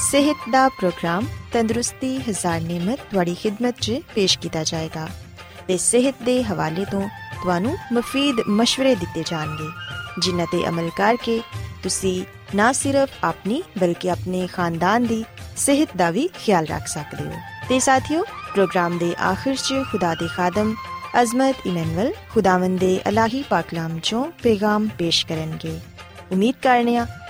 ਸਿਹਤ 0.00 0.36
ਦਾ 0.50 0.68
ਪ੍ਰੋਗਰਾਮ 0.68 1.26
ਤੰਦਰੁਸਤੀ, 1.52 2.16
ਹਜ਼ਾਰ 2.18 2.60
ਨਿਮਤ 2.60 3.00
ਤੁਹਾਡੀ 3.10 3.36
ਖidmat 3.44 3.72
'ਚ 3.80 4.00
ਪੇਸ਼ 4.14 4.38
ਕੀਤਾ 4.38 4.62
ਜਾਏਗਾ 4.64 5.08
ਤੇ 5.68 5.76
ਸਿਹਤ 5.76 6.14
ਦੇ 6.22 6.42
ਹਵਾਲੇ 6.42 6.84
ਤੋਂ 6.84 7.08
ਤੁਹਾਨੂੰ 7.42 7.76
ਮਫੀਦ 7.92 8.36
مشਵਰੇ 8.40 8.94
ਦਿੱਤੇ 8.94 9.24
ਜਾਣਗੇ, 9.26 9.68
ਜਿਨ੍ਹਾਂ 10.18 10.46
ਤੇ 10.52 10.68
ਅਮਲ 10.68 10.90
ਕਰਕੇ 10.96 11.40
ਤੁਸੀਂ 11.82 12.24
ਨਾ 12.56 12.72
ਸਿਰਫ 12.72 13.10
ਆਪਣੀ 13.24 13.62
ਬਲਕਿ 13.78 14.10
ਆਪਣੇ 14.10 14.46
ਖਾਨਦਾਨ 14.46 15.06
ਦੀ 15.06 15.24
ਸਿਹਤ 15.56 15.88
ਦਾ 15.96 16.10
ਵੀ 16.10 16.28
ਖਿਆਲ 16.28 16.66
ਰੱਖ 16.66 16.86
ਸਕਦੇ 16.86 17.24
ਹੋ। 17.24 17.32
ਤੇ 17.68 17.78
ਸਾਥੀਓ, 17.78 18.24
ਪ੍ਰੋਗਰਾਮ 18.24 18.98
ਦੇ 18.98 19.14
ਆਖਿਰ 19.22 19.54
'ਚ 19.54 19.74
ਖੁਦਾ 19.92 20.14
ਦੇ 20.14 20.28
ਖਾਦਮ 20.28 20.74
ਅਜ਼ਮਤ 21.22 21.56
ਇਮਨੁਅਲ 21.66 22.12
ਖੁਦਾਵੰਦ 22.30 22.80
ਦੇ 22.80 23.00
ਅਲਾਹੀ 23.08 23.42
ਪਾਕਲਾਮ 23.42 23.98
ਚੋਂ 23.98 24.24
ਪੈਗਾਮ 24.42 24.88
ਪੇਸ਼ 24.98 25.26
ਕਰਨਗੇ। 25.26 25.80
ਉਮੀਦ 26.32 26.54
ਕਰਨੀਆ 26.62 27.06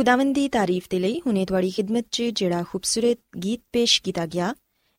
ਖੁਦਾਵੰਦ 0.00 0.34
ਦੀ 0.34 0.48
ਤਾਰੀਫ 0.48 0.86
ਦੇ 0.90 0.98
ਲਈ 0.98 1.20
ਹੁਨੇ 1.26 1.46
ਤੁਹਾਡੀ 1.46 1.70
ਖidmat 1.70 2.02
'ਚ 2.10 2.22
ਜਿਹੜਾ 2.22 2.62
ਖੂਬਸੂਰਤ 2.62 3.18
ਗੀਤ 3.44 3.60
ਪੇਸ਼ 3.72 4.02
ਕੀਤਾ 4.02 4.26
ਗਿਆ, 4.26 4.54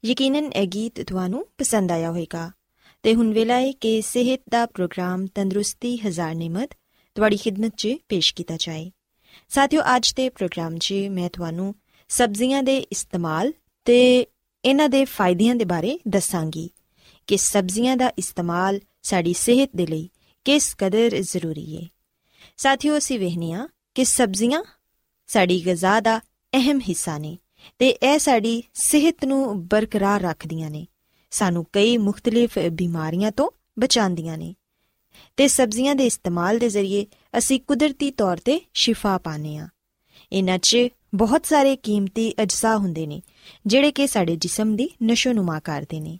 ਯਕੀਨਨ 0.06 0.52
ਇਹ 0.52 0.68
ਗੀਤ 0.68 1.02
ਤੁਹਾਨੂੰ 1.02 1.48
ਪਸੰਦ 1.58 1.92
ਆਇਆ 1.92 2.10
ਹੋਵੇਗਾ। 2.10 2.52
ਤੇ 3.04 3.16
ਹੁਣ 3.16 3.34
ਵੇਲਾ 3.34 3.54
ਹੈ 3.54 3.72
ਕਿ 3.72 4.02
ਸਿਹਤ 4.02 4.42
ਦਾ 4.50 4.66
ਪ੍ਰੋਗਰਾਮ 4.66 5.26
ਤੰਦਰੁਸਤੀ 5.26 5.98
ਹਜ਼ਾਰ 5.98 6.36
ਨਿਮਤ 6.36 6.70
ਤੁਹਾਡੀ 7.16 7.38
ਖidmat 7.38 7.72
'ਚ 7.78 7.88
ਪੇਸ਼ 8.10 8.36
ਕੀਤਾ 8.36 8.58
ਜਾਏ। 8.58 8.92
ਸਾਥਿਓ, 9.50 9.82
ਅੱਜ 9.96 10.14
ਦੇ 10.14 10.30
ਪ੍ਰੋਗਰਾਮ 10.30 10.78
'ਚ 10.78 10.94
ਮੈਂ 11.12 11.30
ਤੁਹਾਨੂੰ 11.30 11.76
ਸਬਜ਼ੀਆਂ 12.10 12.64
ਦੇ 12.64 12.78
ਇਸਤੇਮਾਲ 12.78 13.54
ਤੇ 13.86 14.26
ਇਹਨਾਂ 14.66 14.90
ਦੇ 14.90 15.06
ਫਾਇਦਿਆਂ 15.06 15.56
ਦੇ 15.56 15.66
ਬਾਰੇ 15.66 16.00
ਦੱਸਾਂਗੀ 16.08 16.70
ਕਿ 17.28 17.38
ਸਬਜ਼ੀਆਂ 17.38 17.98
ਦਾ 17.98 18.12
ਇਸਤੇਮਾਲ 18.18 18.80
ਸਾਡੀ 19.04 19.34
ਸਿਹਤ 19.34 19.70
ਦੇ 19.76 19.88
ਲਈ 19.88 20.10
ਕਿਸ 20.46 20.76
ਕਦਰ 20.78 21.22
ਜ਼ਰੂਰੀ 21.22 21.78
ਹੈ 21.78 21.88
ਸਾਥੀਓ, 22.58 22.98
ਅਸੀਂ 22.98 23.20
ਵੇਖਨੀਆ 23.20 23.68
ਕਿ 23.96 24.06
ਸਬਜ਼ੀਆਂ 24.06 24.64
ਸਾਡੀ 25.34 25.66
ਗਜ਼ਾ 25.68 26.00
ਦਾ 26.00 26.18
ਅਹਿਮ 26.54 26.80
ਹਿੱਸਾ 26.80 27.18
ਨੇ 27.18 27.38
ਤੇ 27.80 27.90
ਇਹ 27.90 28.20
ਸਾਡੀ 28.20 28.64
ਸਿਹਤ 28.74 29.26
ਨੂੰ 29.26 29.68
ਬਰਕਰਾਰ 29.68 30.22
ਰੱਖਦੀਆਂ 30.22 30.70
ਨੇ। 30.70 30.88
ਸਾਨੂੰ 31.32 31.66
ਕਈ 31.74 31.98
ਮੁxtਲਿਫ 31.98 32.58
ਬਿਮਾਰੀਆਂ 32.72 33.32
ਤੋਂ 33.32 33.50
ਬਚਾਉਂਦੀਆਂ 33.80 34.38
ਨੇ 34.38 34.56
ਤੇ 35.38 35.48
ਸਬਜ਼ੀਆਂ 35.48 35.96
ਦੇ 35.96 36.06
ਇਸਤੇਮਾਲ 36.06 36.60
ਦੇ 36.60 36.70
ਜ਼ਰੀਏ 36.70 37.06
ਅਸੀਂ 37.38 37.60
ਕੁਦਰਤੀ 37.60 38.12
ਤੌਰ 38.12 38.38
ਤੇ 38.38 38.60
ਸ਼ਿਫਾ 38.74 39.18
ਪਾਣੇ 39.18 39.58
ਆ 39.58 39.68
ਇਹਨਾਂ 40.32 40.58
'ਚ 40.58 40.78
ਬਹੁਤ 41.16 41.46
ਸਾਰੇ 41.46 41.76
ਕੀਮਤੀ 41.76 42.34
ਅਜਜ਼ਾ 42.44 42.78
ਹੁੰਦੇ 42.78 43.06
ਨੇ, 43.08 43.22
ਜਿਹੜੇ 43.66 43.92
ਕਿ 43.92 44.08
ਸਾਡੇ 44.08 44.36
ਜਿਸਮ 44.36 44.76
ਦੀ 44.76 44.90
ਨਸ਼ੋਨੁਮਾ 45.04 45.60
ਕਰਦੇ 45.60 46.00
ਨੇ। 46.00 46.20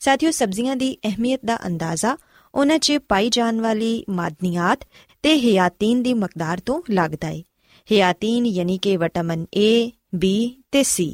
ਸਾਥੀਓ, 0.00 0.30
ਸਬਜ਼ੀਆਂ 0.30 0.76
ਦੀ 0.76 0.96
ਅਹਿਮੀਅਤ 1.04 1.40
ਦਾ 1.44 1.58
ਅੰਦਾਜ਼ਾ 1.66 2.16
ਉਹਨਾਂ 2.54 2.78
'ਚ 2.78 2.98
ਪਾਈ 3.08 3.30
ਜਾਣ 3.30 3.60
ਵਾਲੀ 3.60 4.04
ਮਾਦਨੀਆਤ 4.10 4.86
ਤੇ 5.22 5.34
ਹਿਆਤੀਨ 5.34 6.02
ਦੀ 6.02 6.14
ਮਕਦਾਰ 6.14 6.60
ਤੋਂ 6.60 6.82
ਲੱਗਦਾ 6.90 7.28
ਹੈ 7.28 7.42
ਹਿਆਤੀਨ 7.91 8.45
ਯਾਨੀ 8.45 8.77
ਕਿ 8.77 8.97
ਵਿਟਾਮਿਨ 8.97 9.45
A, 9.57 9.89
B 10.15 10.29
ਤੇ 10.71 10.81
C 10.81 11.05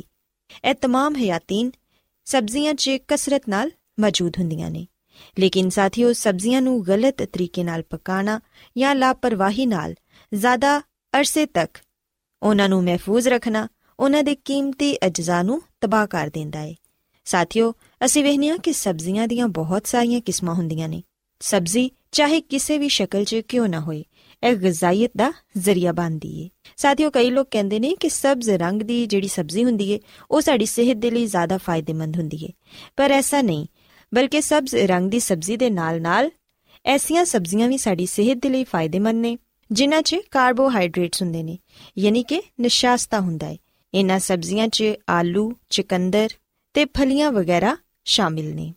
ਇਹ 0.65 0.73
तमाम 0.85 1.17
ਹਿਆਤੀਨ 1.17 1.71
ਸਬਜ਼ੀਆਂ 2.27 2.73
'ਚ 2.73 2.97
ਕਸਰਤ 3.07 3.49
ਨਾਲ 3.49 3.71
ਮੌਜੂਦ 3.99 4.37
ਹੁੰਦੀਆਂ 4.39 4.71
ਨੇ 4.71 4.85
ਲੇਕਿਨ 5.39 5.69
ਸਾਥੀਓ 5.69 6.13
ਸਬਜ਼ੀਆਂ 6.13 6.61
ਨੂੰ 6.61 6.81
ਗਲਤ 6.87 7.23
ਤਰੀਕੇ 7.23 7.63
ਨਾਲ 7.63 7.81
ਪਕਾਣਾ 7.81 8.39
ਜਾਂ 8.77 8.95
ਲਾਪਰਵਾਹੀ 8.95 9.65
ਨਾਲ 9.65 9.95
ਜ਼ਿਆਦਾ 10.31 10.79
ਅਰਸੇ 11.13 11.45
ਤੱਕ 11.45 11.77
ਉਹਨਾਂ 12.41 12.69
ਨੂੰ 12.69 12.83
ਮਹਿਫੂਜ਼ 12.83 13.27
ਰੱਖਣਾ 13.27 13.67
ਉਹਨਾਂ 13.99 14.23
ਦੇ 14.23 14.35
ਕੀਮਤੀ 14.35 14.95
ਅਜਜ਼ਾ 15.05 15.41
ਨੂੰ 15.43 15.61
ਤਬਾਹ 15.81 16.07
ਕਰ 16.07 16.29
ਦਿੰਦਾ 16.29 16.59
ਹੈ 16.59 16.73
ਸਾਥੀਓ 17.27 17.73
ਅਸੀਂ 18.05 18.23
ਵੇਖਨੀਆ 18.23 18.57
ਕਿ 18.57 18.73
ਸਬਜ਼ੀਆਂ 18.73 19.27
ਦੀਆਂ 19.27 19.47
ਬਹੁਤ 19.47 19.87
ਸਾਰੀਆਂ 19.87 20.21
ਕਿਸਮਾਂ 20.21 20.55
ਹੁੰਦੀਆਂ 20.55 20.89
ਨੇ 20.89 21.01
ਸਬਜ਼ੀ 21.41 21.89
ਚਾਹੇ 22.11 22.41
ਕਿਸੇ 22.41 22.77
ਵੀ 22.77 22.89
ਸ਼ਕਲ 22.89 23.23
'ਚ 23.23 23.41
ਕਿਉਂ 23.47 23.67
ਨਾ 23.67 23.79
ਹੋਏ 23.79 24.03
ਇਹ 24.44 24.56
ਗਜ਼ਾਇਤ 24.56 25.10
ਦਾ 25.16 25.32
ਜ਼ਰੀਆ 25.58 25.92
ਬਣਦੀ 25.92 26.42
ਏ। 26.42 26.50
ਸਾਥੀਓ, 26.76 27.10
ਕਈ 27.10 27.30
ਲੋਕ 27.30 27.48
ਕਹਿੰਦੇ 27.50 27.78
ਨੇ 27.78 27.96
ਕਿ 28.00 28.08
ਸਬਜ਼ 28.08 28.50
ਰੰਗ 28.50 28.82
ਦੀ 28.82 29.06
ਜਿਹੜੀ 29.06 29.28
ਸਬਜ਼ੀ 29.28 29.64
ਹੁੰਦੀ 29.64 29.90
ਏ, 29.90 30.00
ਉਹ 30.30 30.40
ਸਾਡੀ 30.40 30.66
ਸਿਹਤ 30.66 30.96
ਦੇ 30.96 31.10
ਲਈ 31.10 31.26
ਜ਼ਿਆਦਾ 31.26 31.58
ਫਾਇਦੇਮੰਦ 31.58 32.16
ਹੁੰਦੀ 32.16 32.44
ਏ। 32.44 32.48
ਪਰ 32.96 33.10
ਐਸਾ 33.10 33.42
ਨਹੀਂ, 33.42 33.66
ਬਲਕਿ 34.14 34.40
ਸਬਜ਼ 34.40 34.74
ਰੰਗ 34.74 35.10
ਦੀ 35.10 35.20
ਸਬਜ਼ੀ 35.20 35.56
ਦੇ 35.56 35.70
ਨਾਲ-ਨਾਲ 35.70 36.30
ਐਸੀਆਂ 36.84 37.24
ਸਬਜ਼ੀਆਂ 37.24 37.68
ਵੀ 37.68 37.78
ਸਾਡੀ 37.78 38.06
ਸਿਹਤ 38.06 38.38
ਦੇ 38.38 38.48
ਲਈ 38.48 38.64
ਫਾਇਦੇਮੰਦ 38.64 39.20
ਨੇ, 39.20 39.38
ਜਿਨ੍ਹਾਂ 39.72 40.02
'ਚ 40.02 40.16
ਕਾਰਬੋਹਾਈਡਰੇਟਸ 40.30 41.22
ਹੁੰਦੇ 41.22 41.42
ਨੇ, 41.42 41.58
ਯਾਨੀ 41.98 42.22
ਕਿ 42.22 42.42
ਨਿਸ਼ਾਸਤਾ 42.60 43.20
ਹੁੰਦਾ 43.20 43.46
ਹੈ 43.46 43.56
ਇਹਨਾਂ 43.94 44.18
ਸਬਜ਼ੀਆਂ 44.18 44.68
'ਚ 44.68 44.84
ਆਲੂ, 45.08 45.52
ਚਿਕੰਦਰ 45.70 46.28
ਤੇ 46.74 46.84
ਫਲੀਆਂ 46.84 47.32
ਵਗੈਰਾ 47.32 47.76
ਸ਼ਾਮਿਲ 48.04 48.54
ਨੇ। 48.54 48.74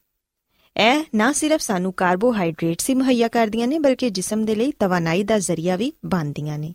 ਇਹ 0.78 1.04
ਨਾ 1.16 1.32
ਸਿਰਫ 1.32 1.62
ਸਾਨੂੰ 1.62 1.94
ਕਾਰਬੋਹਾਈਡਰੇਟਸ 1.94 2.90
ਹੀ 2.90 2.96
ਮੁਹੱਈਆ 2.96 3.28
ਕਰਦੀਆਂ 3.28 3.68
ਨੇ, 3.68 3.80
ਬਲਕਿ 3.80 4.10
ਜਿਸਮ 4.10 4.46
ਦੇ 4.46 4.56
ਲਈ 4.56 4.72
ਤਵਾਨਾਈ 4.72 5.24
ਦਾ 5.24 5.40
ਜ਼ਰੀਆ 5.40 5.76
ਵੀ 5.76 5.94
ਬਣਦੀਆਂ 6.06 6.60
ਨੇ। 6.60 6.74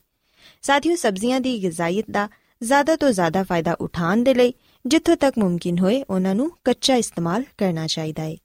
ਸਾਥੀਓ, 0.62 0.97
ਸਬਜ਼ੀਆਂ 0.97 1.41
ਦੀ 1.41 1.62
ਗਿਜ਼ਾਇਤ 1.62 2.11
ਦਾ 2.11 2.29
ਜ਼ਿਆਦਾ 2.62 2.97
ਤੋਂ 2.97 3.11
ਜ਼ਿਆਦਾ 3.11 3.43
ਫਾਇਦਾ 3.43 3.77
ਉਠਾਉਣ 3.81 4.23
ਦੇ 4.23 4.35
ਲਈ 4.35 4.55
ਜਿੱਥੋਂ 4.87 5.17
ਤੱਕ 5.17 5.39
ਮੁਮਕਿਨ 5.39 5.79
ਹੋਏ, 5.79 6.05
ਉਹਨਾਂ 6.11 6.35
ਨੂੰ 6.35 6.50
ਕੱਚਾ 6.65 6.95
ਇਸਤੇਮਾਲ 6.95 7.45
ਕਰਨਾ 7.59 7.87
ਚਾਹੀਦਾ 7.87 8.23
ਹੈ 8.23 8.37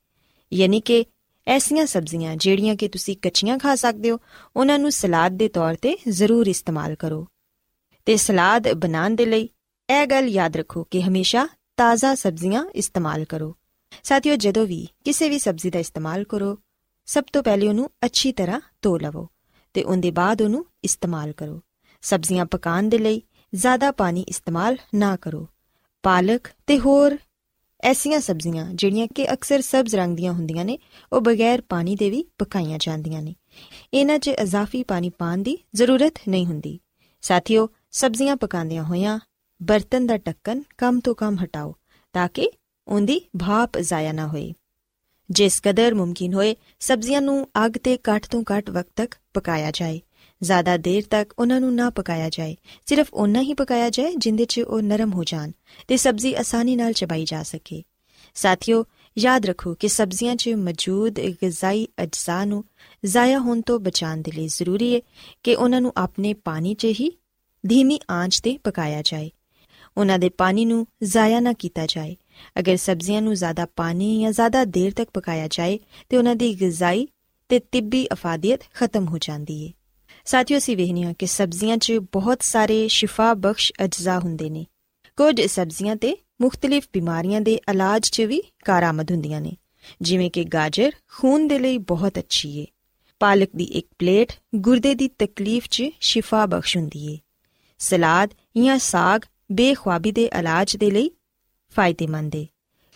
ਯਾਨੀ 0.54 0.80
ਕਿ 0.80 1.06
ਐਸੀਆਂ 1.48 1.86
ਸਬਜ਼ੀਆਂ 1.86 2.36
ਜਿਹੜੀਆਂ 2.36 2.76
ਕਿ 2.76 2.88
ਤੁਸੀਂ 2.88 3.18
ਕੱਚੀਆਂ 3.22 3.58
ਖਾ 3.58 3.76
ਸਕਦੇ 3.76 4.12
ਹੋ, 4.12 4.20
ਉਹਨਾਂ 4.56 4.80
ਨੂੰ 4.80 4.92
ਸਲਾਦ 4.92 5.32
ਦੇ 5.32 5.48
ਤੌਰ 5.48 5.76
ਤੇ 5.76 5.98
ਜ਼ਰੂਰ 6.10 6.48
ਇਸਤੇਮਾਲ 6.48 6.96
ਕਰੋ। 6.96 7.28
ਤੇ 8.06 8.18
ਸਲਾਦ 8.18 8.74
ਬਣਾਉਣ 8.74 9.16
ਦੇ 9.16 9.26
ਲਈ 9.26 9.50
ਇਹ 10.02 10.08
ਗੱਲ 10.08 10.28
ਯਾਦ 10.28 10.58
ਰੱਖੋ 10.58 10.84
ਕਿ 10.84 11.04
ਹਮੇਸ਼ਾ 11.04 11.48
ਤਾਜ਼ਾ 11.78 12.16
ਸਬਜ਼ੀਆਂ 12.16 12.66
ਇਸਤੇਮਾਲ 12.76 13.26
ਕਰੋ। 13.26 13.56
ਸਾਥੀਓ, 14.04 14.36
ਜਦੋਂ 14.36 14.68
ਵੀ 14.68 14.88
ਕਿਸੇ 15.06 15.30
ਵੀ 15.30 15.40
ਸਬਜ਼ੀ 15.40 15.70
ਦਾ 15.70 15.80
ਇਸਤੇਮਾਲ 15.80 16.24
ਕਰੋ, 16.24 16.60
ਸਭ 17.06 17.24
ਤੋਂ 17.34 17.44
ਪਹਿਲੇ 17.44 17.68
ਉਹਨੂੰ 17.68 17.90
ਅੱਛੀ 18.06 18.32
ਤਰ੍ਹਾਂ 18.32 18.62
ਧੋ 18.82 18.98
ਲਵੋ 18.98 19.30
ਤੇ 19.74 19.84
ਉਹਦੇ 19.84 20.12
ਬਾਅਦ 20.12 20.42
ਉਹਨੂੰ 20.42 20.66
ਇਸਤੇਮਾਲ 20.84 21.32
ਕਰੋ। 21.32 21.62
ਸਬਜ਼ੀਆਂ 22.02 22.46
ਪਕਾਉਣ 22.46 22.90
ਦੇ 22.90 22.98
ਲਈ 22.98 23.22
ਜ਼ਿਆਦਾ 23.56 23.92
ਪਾਣੀ 23.92 24.22
ਇਸਤੇਮਾਲ 24.22 24.78
ਨਾ 24.96 25.16
ਕਰੋ। 25.16 25.48
ਪਾਲਕ 26.04 26.48
ਤੇ 26.68 26.80
ਹੋਰ 26.80 27.18
ਐਸੀਆਂ 27.84 28.20
ਸਬਜ਼ੀਆਂ 28.20 28.74
ਜਿਹੜੀਆਂ 28.74 29.08
ਕਿ 29.16 29.34
ਅਕਸਰ 29.34 29.62
ਸਬਜ਼ 29.62 29.96
ਰੰਗ 29.96 30.18
ਦੀਆਂ 30.18 30.34
ਹੁੰਦੀਆਂ 30.34 30.66
ਨੇ, 30.66 30.80
ਉਹ 31.14 31.22
ਬਗੈਰ 31.22 31.62
ਪਾਣੀ 31.62 31.96
ਦੇ 31.96 32.10
ਵੀ 32.10 32.26
ਪਕਾਈਆਂ 32.38 32.78
ਜਾਂਦੀਆਂ 32.82 33.22
ਨੇ। 33.22 33.36
ਇਹਨਾਂ 33.94 34.20
'ਚ 34.20 34.28
ਇਜ਼ਾਫੀ 34.28 34.84
ਪਾਣੀ 34.84 35.10
ਪਾਣ 35.10 35.38
ਦੀ 35.38 35.58
ਜ਼ਰੂਰਤ 35.76 36.14
ਨਹੀਂ 36.30 36.46
ਹੁੰਦੀ। 36.46 36.80
ਸਾਥੀਓ, 37.22 37.70
ਸਬਜ਼ੀਆਂ 37.92 38.36
ਪਕਾਉਂਦਿਆਂ 38.36 38.84
ਹੋਇਆਂ 38.84 39.20
ਬਰਤਨ 39.64 40.06
ਦਾ 40.06 40.18
ਢੱਕਣ 40.18 40.62
ਕਮ 40.78 41.00
ਤੋਂ 41.00 41.16
ਕਮ 41.16 41.38
ਹਟਾਓ 41.44 41.76
ਤਾਂ 42.14 42.30
ਕਿ 42.34 42.50
ਉਹਦੀ 42.88 43.20
ਭਾਪ 43.20 43.78
ਜ਼ਾਇਆ 43.78 44.12
ਨਾ 44.12 44.28
ਹੋਏ 44.28 44.54
ਜਿਸ 45.32 45.62
ਕਦਰ 45.64 45.94
ਮੁਮਕਿਨ 45.94 46.34
ਹੋਏ, 46.34 46.56
ਸਬਜ਼ੀਆਂ 46.80 47.22
ਨੂੰ 47.22 47.48
ਅੱਗ 47.66 47.72
ਤੇ 47.72 47.98
ਘੱਟ 47.98 48.26
ਤੋਂ 48.28 48.44
ਘੱਟ 48.44 48.70
ਵਕਤ 48.70 48.90
ਤੱਕ 48.96 49.16
ਪਕਾਇਆ 49.34 49.72
ਜਾਏ। 49.72 50.02
ਜ਼ਿਆਦਾ 50.44 50.78
ਦੇਰ 50.78 51.04
ਤੱਕ 51.10 51.34
ਉਹਨਾਂ 51.40 51.62
ਨੂੰ 51.62 51.76
ਨਾ 51.76 51.90
ਪਕਾਇਆ 51.90 52.30
ਜਾਏ, 52.30 52.56
ਸਿਰਫ 52.86 53.08
ਉਹਨਾਂ 53.14 53.42
ਹੀ 53.42 53.54
ਪਕਾਇਆ 53.54 53.90
ਜਾਏ 53.90 54.14
ਜਿੰਦੇ 54.18 54.46
'ਚ 54.46 54.60
ਉਹ 54.60 54.82
ਨਰਮ 54.82 55.14
ਹੋ 55.14 55.24
ਜਾਣ 55.24 55.52
ਤੇ 55.88 55.98
ਸਬਜ਼ੀ 55.98 56.34
ਆਸਾਨੀ 56.34 56.76
ਨਾਲ 56.76 56.94
ਚਬਾਈ 56.94 57.26
ਜਾ 57.26 57.44
ਸਕੇ। 57.44 57.84
ਸਾਥੀਓ, 58.34 58.86
ਯਾਦ 59.18 59.46
ਰੱਖੋ 59.46 59.74
ਕਿ 59.74 59.88
ਸਬਜ਼ੀਆਂ 59.88 60.36
'ਚ 60.36 60.50
ਮੌਜੂਦ 60.50 61.20
ਗਿਜ਼ਾਈ 61.20 61.88
ਅਜਜ਼ਾ 62.04 62.46
ਨੂੰ 62.46 62.66
ਜ਼ਾਇਆ 63.06 63.40
ਹੋਣ 63.40 63.62
ਤੋਂ 63.62 63.80
ਬਚਾਉਣ 63.80 64.18
ਦੇ 64.18 64.32
ਲਈ 64.32 64.48
ਜ਼ਰੂਰੀ 64.48 64.96
ਹੈ 64.96 65.02
ਕਿ 65.44 65.56
ਉਹਨਾਂ 65.56 65.82
ਨੂੰ 65.82 65.94
ਆਪਣੇ 65.98 66.34
ਪਾਣੀ 66.34 66.74
'ਚ 66.74 66.86
ਹੀ 66.86 67.18
ਧੀਮੀ 67.68 68.00
ਆਂਚ 68.12 68.40
ਤੇ 68.40 68.58
ਪਕਾਇਆ 68.64 69.02
ਜਾਏ। 69.02 69.32
ਉਹਨਾਂ 69.98 70.20
ਦੇ 70.20 70.30
ਪਾਣੀ 70.30 70.66
ਨੂੰ 70.66 70.88
ਜ਼ਾਇਆ 71.04 71.40
ਨਾ 71.40 71.54
ਕੀਤਾ 71.54 71.86
ਜਾਏ। 71.86 72.16
ਅਗਰ 72.60 72.76
ਸਬਜ਼ੀਆਂ 72.76 73.22
ਨੂੰ 73.22 73.36
ਜ਼ਿਆਦਾ 73.36 73.68
ਪਾਣੀ 73.76 74.22
ਜਾਂ 74.22 74.32
ਜ਼ਿਆਦਾ 74.32 74.66
ਦੇਰ 74.66 74.92
ਤੱਕ 74.92 75.10
ਪਕਾਇਆ 75.14 75.48
ਜਾਏ, 75.48 75.80
ਤੇ 76.10 76.18
ਉਹਨਾਂ 76.18 76.36
ਦੀ 76.36 76.62
ਗਿਜ਼ਾਈ 76.62 77.08
ਤੇ 77.50 77.60
ਤਿੱਬੀ 77.60 78.08
ਅਫਾਦੀਅਤ 78.14 78.60
ਖਤਮ 78.74 79.08
ਹੋ 79.08 79.18
ਜਾਂਦੀ 79.18 79.68
ਹੈ 79.68 79.74
ਸਾਥੀਓ 80.26 80.60
ਸੀ 80.60 80.76
ਵੇਖਨੀਆ 80.76 81.14
ਕਿ 81.14 81.26
ਸਬਜ਼ੀਆਂ 81.26 81.78
'ਚ 81.78 81.92
ਬਹੁਤ 81.92 82.44
ਸਾਰੇ 82.44 82.88
ਸ਼ਿਫਾ 82.88 83.34
ਬਖਸ਼ 83.34 83.74
ਅਜਜ਼ਾ 83.84 84.20
ਹੁੰਦੇ 84.20 84.50
ਨੇ। 84.50 84.66
ਕੁਝ 85.18 85.42
ਸਬਜ਼ੀਆਂ 85.42 85.96
ਤੇ 85.96 86.18
ਮੁxtਲਿਫ 86.42 86.88
ਬਿਮਾਰੀਆਂ 86.94 87.42
ਦੇ 87.42 87.54
ਇਲਾਜ 87.54 88.10
'ਚ 88.10 88.22
ਵੀ 88.22 88.44
ਕਾਰਾਮਦ 88.66 89.12
ਹੁੰਦੀਆਂ 89.12 89.42
ਨੇ। 89.42 89.52
ਜਿਵੇਂ 90.02 90.32
ਕਿ 90.32 90.44
ਗਾਜਰ 90.44 90.92
ਖੂਨ 91.18 91.48
ਦੇ 91.48 91.60
ਲਈ 91.60 91.78
ਬਹੁਤ 91.78 92.20
ਅੱਛੀ 92.20 92.60
ਏ। 92.60 92.66
ਪਾਲਕ 93.20 93.50
ਦੀ 93.56 93.64
ਇੱਕ 93.64 93.88
ਪਲੇਟ 94.00 94.32
ਗੁਰਦੇ 94.56 94.96
ਦੀ 94.96 95.08
ਤਕਲੀਫ 95.08 95.66
'ਚ 95.72 95.84
ਸ਼ਿਫਾ 96.00 96.46
ਬਖਸ਼ 96.46 96.78
ਹੁੰਦੀ 96.78 97.14
ਏ। 97.14 97.18
ਸਲਾਦ 97.80 98.34
ਜਾਂ 98.66 98.80
ਸਾਗ 98.80 99.22
ਬੇਖੁਆਬੀ 99.52 100.12
ਦੇ 100.12 100.30
ਇਲਾਜ 100.40 100.78
ਦੇ 100.78 100.92
ਲਈ 100.92 101.12
ਫਾਇਦੇਮੰਦ 101.76 102.36
ਏ। 102.36 102.46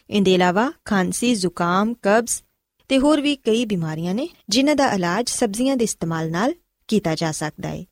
ਇਹਦੇ 0.10 0.34
ਇਲਾਵਾ 0.34 0.72
ਖਾਂਸੀ, 0.86 1.34
ਜ਼ੁਕਾਮ, 1.36 1.94
ਕਬਜ਼ 2.02 2.42
ਤੇ 2.90 3.00
ਹੋਰ 3.00 3.22
ਵੀ 3.22 3.36
ਕਈ 3.36 3.66
ਬਿਮਾਰੀਆਂ 3.66 4.14
ਨੇ 4.16 4.28
ਜਿਨ੍ਹਾਂ 4.50 4.76
ਦਾ 4.76 4.92
ਇਲਾਜ 4.92 5.30
ਸਬਜ਼ੀਆਂ 5.30 5.78
ਦੇ 5.78 5.84
ਇਸਤੇਮਾਲ 5.84 6.32
ਨਾਲ 6.32 6.54
ਕੀਤਾ 6.88 7.16
ਜਾ 7.16 7.32
ਸਕਦਾ 7.32 7.70
ਹੈ 7.70 7.86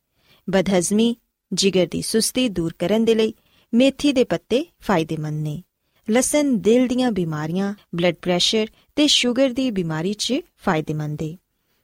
ਬਦਹਜ਼ਮੀ, 0.47 1.15
ਜਿਗਰ 1.51 1.87
ਦੀ 1.91 2.01
ਸੁਸਤੀ 2.01 2.47
ਦੂਰ 2.49 2.73
ਕਰਨ 2.79 3.05
ਦੇ 3.05 3.15
ਲਈ 3.15 3.33
ਮੇਥੀ 3.73 4.11
ਦੇ 4.13 4.23
ਪੱਤੇ 4.23 4.65
ਫਾਇਦੇਮੰਦ 4.81 5.41
ਨੇ। 5.43 5.61
ਲਸਣ, 6.07 6.53
ਦਿਲ 6.53 6.87
ਦੀਆਂ 6.87 7.11
ਬਿਮਾਰੀਆਂ 7.11 7.73
ਬਲੱਡ 7.95 8.15
ਪ੍ਰੈਸ਼ਰ 8.21 8.67
ਤੇ 8.95 9.07
ਸ਼ੂਗਰ 9.07 9.49
ਦੀ 9.49 9.69
ਬਿਮਾਰੀ 9.71 10.13
'ਚ 10.13 10.39
ਫਾਇਦੇਮੰਦ 10.57 11.21
ਹੈ 11.21 11.35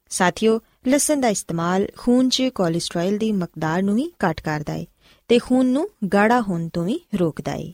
ਸਾਥੀਓ, 0.09 0.59
ਲਸਣ 0.87 1.21
ਦਾ 1.21 1.29
ਇਸਤੇਮਾਲ 1.29 1.87
ਖੂਨ 1.97 2.29
'ਚ 2.29 2.49
ਕੋਲੇਸਟ੍ਰੋਲ 2.55 3.17
ਦੀ 3.17 3.31
ਮਕਦਾਰ 3.31 3.83
ਨੂੰ 3.83 3.95
ਵੀ 3.95 4.11
ਘਟ 4.25 4.41
ਕਰਦਾ 4.41 4.73
ਹੈ 4.73 4.85
ਤੇ 5.27 5.39
ਖੂਨ 5.39 5.65
ਨੂੰ 5.65 5.89
ਗਾੜਾ 6.13 6.41
ਹੋਣ 6.41 6.69
ਤੋਂ 6.69 6.85
ਵੀ 6.85 6.99
ਰੋਕਦਾ 7.15 7.51
ਹੈ 7.51 7.71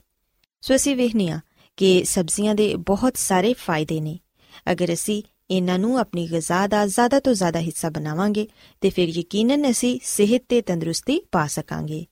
ਸੋ 0.61 0.75
ਅਸੀਂ 0.75 0.95
ਵੇਖਨੀਆ 0.95 1.39
ਕਿ 1.77 2.03
ਸਬਜ਼ੀਆਂ 2.03 2.55
ਦੇ 2.55 2.75
ਬਹੁਤ 2.75 3.17
ਸਾਰੇ 3.17 3.53
ਫਾਇਦੇ 3.53 4.01
ਨੇ। 4.01 4.19
ਅਗਰ 4.71 4.93
ਅਸੀਂ 4.93 5.23
ਇਹਨਾਂ 5.49 5.79
ਨੂੰ 5.79 5.99
ਆਪਣੀ 5.99 6.31
ਗਿਜ਼ਾ 6.31 6.67
ਦਾ 6.67 6.87
ਜ਼ਿਆਦਾ 6.87 7.19
ਤੋਂ 7.19 7.33
ਜ਼ਿਆਦਾ 7.33 7.59
ਹਿੱਸਾ 7.59 7.89
ਬਣਾਵਾਂਗੇ, 7.89 8.47
ਤੇ 8.81 8.89
ਫਿਰ 8.89 9.09
ਯਕੀਨਨ 9.09 9.69
ਅਸੀਂ 9.69 9.99
ਸਿਹਤ 10.03 10.43
ਤੇ 10.49 10.61
ਤੰਦਰੁਸਤੀ 10.61 11.21
ਪਾ 11.31 11.47
ਸਕਾਂਗੇ। 11.47 12.05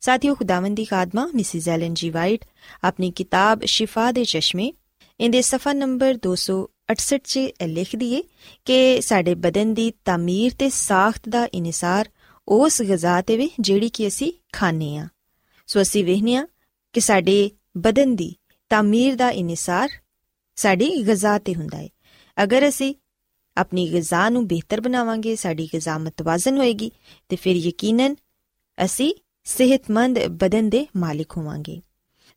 ਸਾਥੀਓ, 0.00 0.34
ਖੁਦਾਵੰਦ 0.34 0.76
ਦੀ 0.76 0.84
ਖਾਦਮਾ, 0.84 1.30
ਮਿਸਿਸ 1.34 1.68
ਐਲਨ 1.68 1.94
ਜੀ 1.94 2.10
ਵਾਈਟ, 2.10 2.44
ਆਪਣੀ 2.84 3.10
ਕਿਤਾਬ 3.10 3.64
ਸ਼ਿਫਾ 3.64 4.12
ਦੇ 4.12 4.24
ਚਸ਼ਮੇ, 4.24 4.72
ਇਹਦੇ 5.20 5.42
ਸਫਾ 5.42 5.72
ਨੰਬਰ 5.72 6.14
268 6.14 7.18
'ਚ 7.24 7.38
ਲਿਖਦੀ 7.66 8.14
ਏ 8.14 8.22
ਕਿ 8.64 9.00
ਸਾਡੇ 9.00 9.34
ਬਦਨ 9.34 9.74
ਦੀ 9.74 9.92
ਤਾਮੀਰ 10.04 10.52
ਤੇ 10.58 10.68
ਸਾਖਤ 10.68 11.28
ਦਾ 11.28 11.48
ਇਨਸਾਰ 11.54 12.08
ਉਸ 12.48 12.82
ਗਿਜ਼ਾ 12.82 13.22
ਤੇ 13.22 13.36
ਵੀ 13.36 13.50
ਜਿਹੜੀ 13.60 13.88
ਕਿ 13.88 14.08
ਅਸੀਂ 14.08 14.32
ਖਾਣੇ 14.52 14.98
ਆ 14.98 15.08
ਸੋ 15.66 15.82
ਅਸੀਂ 15.82 16.04
ਵੇਖਨੀਆ 16.04 16.46
ਕਿ 16.92 17.00
ਸਾਡੇ 17.00 17.50
ਬਦਨ 17.77 18.15
ਦੀ 18.15 18.35
ਤਾਮੀਰ 18.71 19.15
ਦਾ 19.15 19.29
ਇਨਸਾਰ 19.31 19.89
ਸਾਡੀ 20.57 20.89
ਗਿਜ਼ਾ 21.07 21.37
ਤੇ 21.39 21.55
ਹੁੰਦਾ 21.55 21.77
ਹੈ 21.77 21.87
ਅਗਰ 22.37 22.67
ਅਸੀਂ 22.67 22.93
ਆਪਣੀ 23.57 23.87
ਗਿਜ਼ਾ 23.91 24.27
ਨੂੰ 24.29 24.47
ਬਿਹਤਰ 24.47 24.81
ਬਣਾਵਾਂਗੇ 24.81 25.35
ਸਾਡੀ 25.35 25.67
ਗਿਜ਼ਾ 25.73 25.97
ਮਤਵਾਜ਼ਨ 25.97 26.57
ਹੋਏਗੀ 26.57 26.91
ਤੇ 27.29 27.35
ਫਿਰ 27.35 27.55
ਯਕੀਨਨ 27.55 28.15
ਅਸੀਂ 28.77 29.13
ਸਿਹਤਮੰਦ 29.47 30.19
ਬਦਨ 30.35 30.69
ਦੇ 30.69 30.85
ਮਾਲਿਕ 30.97 31.37
ਹੋਵਾਂਗੇ 31.37 31.81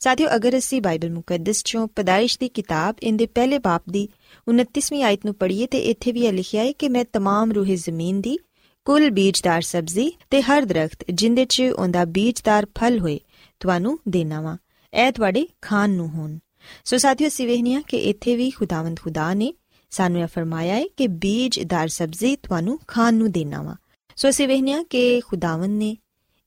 ਸਾਥੀਓ 0.00 0.28
ਅਗਰ 0.34 0.56
ਅਸੀਂ 0.58 0.80
ਬਾਈਬਲ 0.82 1.10
ਮੁਕੱਦਸ 1.10 1.62
ਚੋਂ 1.64 1.86
ਪਦਾਇਸ਼ 1.96 2.38
ਦੀ 2.38 2.48
ਕਿਤਾਬ 2.48 2.96
ਇਹਦੇ 3.02 3.26
ਪਹਿਲੇ 3.26 3.58
ਬਾਪ 3.58 3.90
ਦੀ 3.90 4.08
29ਵੀਂ 4.46 5.02
ਆਇਤ 5.04 5.24
ਨੂੰ 5.24 5.34
ਪੜ੍ਹੀਏ 5.34 5.66
ਤੇ 5.66 5.78
ਇੱਥੇ 5.78 6.12
ਵੀ 6.12 6.20
ਇਹ 6.20 6.32
ਲਿਖਿਆ 6.32 6.64
ਹੈ 6.64 6.72
ਕਿ 6.72 6.88
ਮੈਂ 6.88 7.04
तमाम 7.16 7.54
ਰੂਹੇ 7.54 7.76
ਜ਼ਮੀਨ 7.76 8.20
ਦੀ 8.20 8.38
ਕੁੱਲ 8.86 9.10
ਬੀਜਦਾਰ 9.10 9.62
ਸਬਜ਼ੀ 9.62 10.10
ਤੇ 10.30 10.42
ਹਰ 10.42 10.64
ਦਰਖਤ 10.64 11.04
ਜਿੰਦੇ 11.10 11.44
'ਚ 11.44 11.62
ਉਹਦਾ 11.62 12.04
ਬੀਜਦਾਰ 12.04 12.66
ਫਲ 12.78 12.98
ਹੋਏ 12.98 13.18
ਤੁਹਾਨੂੰ 13.60 13.98
ਦੇਣਾ 14.08 14.40
ਵਾ 14.40 14.56
ਇਹ 14.93 15.11
ਤੁਹਾਡੇ 15.11 15.47
ਖਾਣ 15.61 15.89
ਨੂੰ 15.89 16.07
ਹੋਣ। 16.09 16.37
ਸੋ 16.85 16.97
ਸਾਥੀਓ 16.97 17.29
ਸਿਵਹਨੀਆਂ 17.29 17.81
ਕਿ 17.81 17.97
ਇੱਥੇ 17.97 18.35
ਵੀ 18.35 18.49
ਖੁਦਾਵੰਦ 18.49 18.99
ਖੁਦਾ 18.99 19.33
ਨੇ 19.33 19.53
ਸਾਨੂੰ 19.91 20.21
ਇਹ 20.21 20.27
ਫਰਮਾਇਆ 20.27 20.75
ਹੈ 20.75 20.85
ਕਿ 20.97 21.07
ਬੀਜਦਾਰ 21.07 21.87
ਸਬਜ਼ੀ 21.87 22.35
ਤੁਹਾਨੂੰ 22.35 22.79
ਖਾਣ 22.87 23.13
ਨੂੰ 23.13 23.31
ਦੇਣਾ 23.31 23.61
ਵਾ। 23.61 23.75
ਸੋ 24.15 24.29
ਅਸੀਂ 24.29 24.47
ਵੇਖਨੀਆ 24.47 24.83
ਕਿ 24.83 25.19
ਖੁਦਾਵੰਦ 25.21 25.77
ਨੇ 25.77 25.95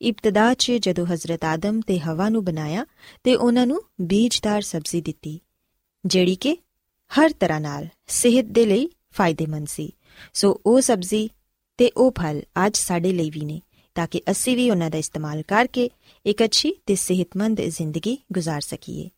ਇਬਤਦਾ 0.00 0.54
'ਚ 0.54 0.72
ਜਦੋਂ 0.72 1.06
ਹਜ਼ਰਤ 1.06 1.44
ਆਦਮ 1.44 1.80
ਤੇ 1.80 1.98
ਹਵਾ 1.98 2.28
ਨੂੰ 2.28 2.44
ਬਣਾਇਆ 2.44 2.86
ਤੇ 3.24 3.34
ਉਹਨਾਂ 3.34 3.66
ਨੂੰ 3.66 3.82
ਬੀਜਦਾਰ 4.00 4.62
ਸਬਜ਼ੀ 4.62 5.00
ਦਿੱਤੀ, 5.00 5.40
ਜਿਹੜੀ 6.04 6.34
ਕਿ 6.34 6.56
ਹਰ 7.10 7.32
ਤਰ੍ਹਾਂ 7.40 7.60
ਨਾਲ 7.60 7.86
ਸਿਹਤ 8.06 8.44
ਦੇ 8.44 8.66
ਲਈ 8.66 8.88
ਫਾਇਦੇਮੰਦ 9.12 9.66
ਸੀ। 9.66 9.92
ਸੋ 10.34 10.60
ਉਹ 10.66 10.80
ਸਬਜ਼ੀ 10.80 11.28
ਤੇ 11.78 11.90
ਉਹ 11.96 12.12
ਫਲ 12.18 12.42
ਅੱਜ 12.66 12.76
ਸਾਡੇ 12.76 13.12
ਲਈ 13.12 13.30
ਵੀ 13.30 13.44
ਨੇ। 13.44 13.60
ਤਾਂ 13.95 14.07
ਕਿ 14.07 14.21
ਅਸੀਂ 14.31 14.55
ਵੀ 14.55 14.69
ਉਹਨਾਂ 14.69 14.89
ਦਾ 14.89 14.98
ਇਸਤੇਮਾਲ 14.98 15.41
ਕਰਕੇ 15.41 15.89
ਇੱਕ 16.25 16.43
ਅੱਛੀ 16.43 16.74
ਤੇ 16.86 16.95
ਸਿਹਤਮੰਦ 16.95 17.62
ਜ਼ਿੰਦਗੀ 17.62 18.17
گزار 18.38 18.60
ਸਕੀਏ 18.60 19.10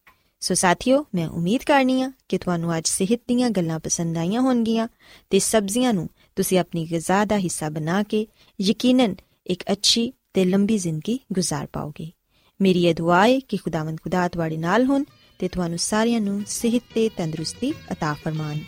ਸੋ 0.42 0.54
ਸਾਥੀਓ 0.54 1.06
ਮੈਂ 1.16 1.28
ਉਮੀਦ 1.28 1.64
ਕਰਨੀ 1.64 2.02
ਆ 2.02 2.12
ਕਿ 2.30 2.38
ਤੁਹਾਨੂੰ 2.38 2.78
ਅੱਜ 2.78 2.88
ਸਿਹਤ 2.88 3.20
ਦੀਆਂ 3.28 3.50
ਗੱਲਾਂ 3.50 3.80
ਪਸੰਦ 3.80 4.18
ਆਈਆਂ 4.18 4.42
ਹੋਣਗੀਆਂ 4.42 4.88
ਤੇ 5.30 5.40
ਸਬਜ਼ੀਆਂ 5.40 5.94
ਨੂੰ 5.94 6.08
ਤੁਸੀਂ 6.36 6.60
ਆਪਣੀ 6.60 6.86
ਗਿਜ਼ਾ 6.86 7.24
ਦਾ 7.26 7.38
ਹਿੱਸਾ 7.38 7.70
ਬਣਾ 7.70 8.02
ਕੇ 8.04 8.26
ਯਕੀਨਨ 8.60 9.16
ਇੱਕ 9.46 9.64
ਅੱਛੀ 9.72 10.12
ਤੇ 10.34 10.46
ਲੰਬੀ 10.46 10.78
ਜ਼ਿੰਦਗੀ 10.78 11.20
گزار 11.40 11.68
ਪਾਓਗੇ 11.74 12.12
ਮੇਰੀ 12.60 12.86
ਇਹ 12.86 12.96
ਦੁਆ 12.96 13.28
ਹੈ 13.28 13.40
ਕਿ 13.40 13.58
ਖੁਦਾਵੰਦ 13.58 14.00
ਖੁਦਾ 14.00 14.28
ਤੁਹਾਡੇ 14.28 14.58
ਨਾਲ 14.58 14.86
ਹੋਣ 14.86 15.04
ਤੇ 15.40 15.48
ਤੁਹਾਨੂੰ 15.48 15.78
ਸਾਰਿਆਂ 15.80 16.22
ਨੂੰ 16.22 16.44
ਸਿਹਤ 16.48 16.94
ਤੇ 16.94 17.10
ਤੰਦਰੁਸਤੀ 17.18 17.74
عطا 17.92 18.14
ਫਰਮਾਨ 18.16 18.60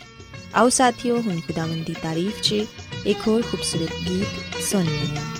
ਆਓ 0.54 0.68
ਸਾਥੀਓ 0.68 1.20
ਹੁਣ 1.20 1.40
ਖੁਦਾਵੰਦ 1.40 1.84
ਦੀ 1.84 1.94
ਤਾਰੀਫ 2.02 2.40
'ਚ 2.42 2.64
ਇੱਕ 3.06 3.28
ਹੋਰ 3.28 3.42
ਖੂਬਸੂਰਤ 3.42 4.08
ਗੀਤ 4.08 4.62
ਸੁਣੀਏ 4.62 5.39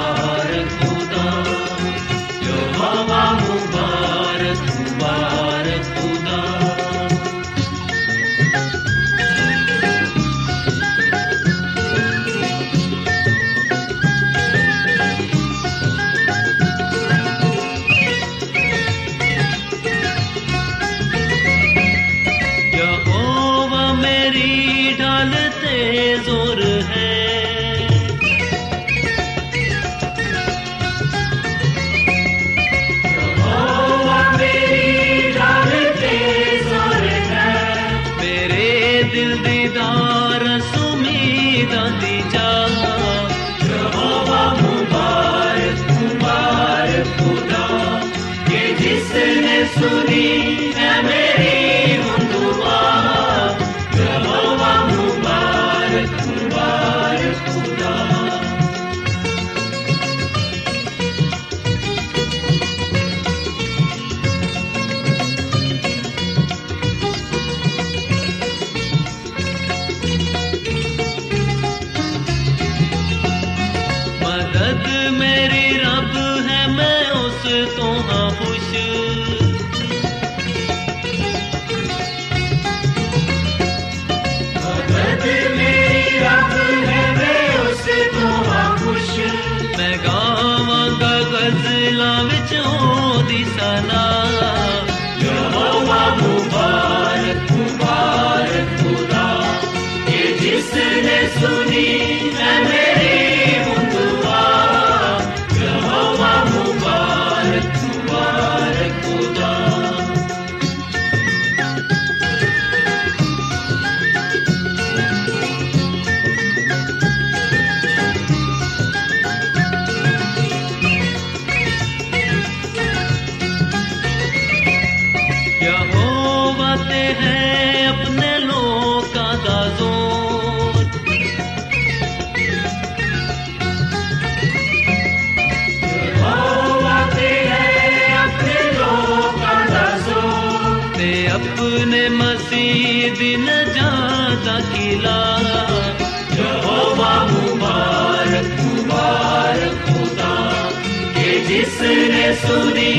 सुनी 152.30 152.92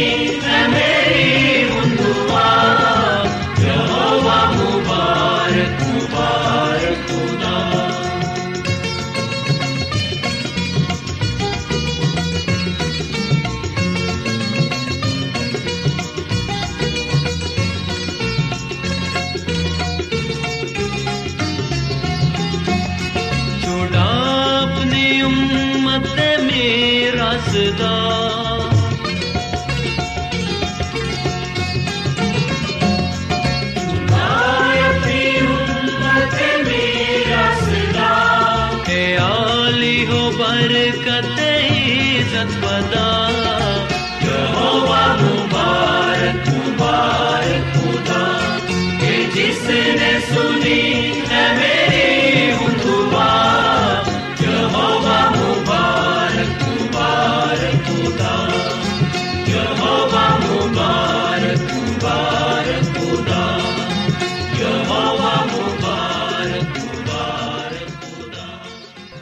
है 0.44 0.68
मेरी 0.68 1.61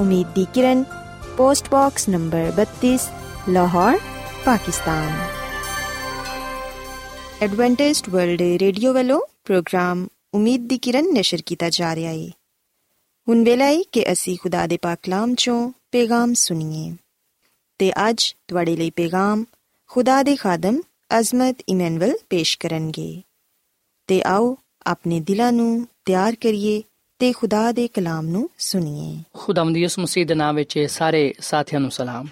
ਉਮੀਦ 0.00 0.26
ਦੀ 0.34 0.46
ਕਿਰਨ 0.54 0.84
post 1.36 1.68
box 1.70 2.08
number 2.08 2.52
32 2.56 2.96
Lahore 3.48 3.98
Pakistan 4.44 5.08
Adventist 7.42 8.08
world 8.08 8.42
radio 8.60 8.92
ਵੱਲੋਂ 8.92 9.20
ਪ੍ਰੋਗਰਾਮ 9.44 10.06
ਉਮੀਦ 10.34 10.68
ਦੀ 10.68 10.78
ਕਿਰਨ 10.78 11.12
ਨਿਸ਼ਰ 11.12 11.42
ਕੀਤਾ 11.46 11.68
ਜਾ 11.68 11.94
ਰਿਹਾ 11.94 12.10
ਹੈ 12.10 12.28
ਹੁਣ 13.26 13.44
ਵੇਲਾ 13.44 13.64
ਹੈ 13.64 13.82
ਕਿ 13.92 14.04
ਅਸੀਂ 14.12 14.36
ਖੁਦਾ 14.42 14.66
ਦੇ 14.66 14.76
ਪਾਕ 14.76 14.98
ਕਲਾਮ 15.02 15.34
ਚੋਂ 15.34 15.70
ਪੈਗਾਮ 15.92 16.34
ਸੁਣੀਏ 16.34 16.96
ਤੇ 17.78 17.92
ਅੱਜ 18.10 18.34
ਤੁਹਾਡੇ 18.48 18.76
ਲਈ 18.76 18.90
ਪੈਗਾਮ 18.90 19.44
ਖੁਦਾ 19.90 20.22
ਦੇ 20.22 20.36
ਖਾਦਮ 20.36 20.80
ਅਜ਼ਮਤ 21.18 21.62
ਇਮਨੁਅਲ 21.68 22.16
ਪੇਸ਼ 22.30 22.58
ਕਰਨਗੇ 22.58 23.22
ਤੇ 24.06 24.22
ਆਓ 24.26 24.56
ਆਪਣੇ 24.86 25.20
ਦਿਲਾਂ 25.20 25.52
ਨੂੰ 25.52 25.86
ਤਿਆਰ 26.04 26.34
ਕਰੀਏ 26.34 26.82
ਤੇ 27.18 27.32
ਖੁਦਾ 27.32 27.72
ਦੇ 27.72 27.88
ਕਲਾਮ 27.88 28.26
ਨੂੰ 28.26 28.50
ਸੁਣੀਏ। 28.58 29.22
ਖੁਦਾਵੰਦ 29.34 29.76
ਯਿਸੂ 29.76 30.02
ਮਸੀਹ 30.02 30.26
ਦੇ 30.26 30.34
ਨਾਮ 30.34 30.54
ਵਿੱਚ 30.54 30.78
ਸਾਰੇ 30.78 31.34
ਸਾਥੀਆਂ 31.40 31.80
ਨੂੰ 31.80 31.90
ਸਲਾਮ। 31.90 32.26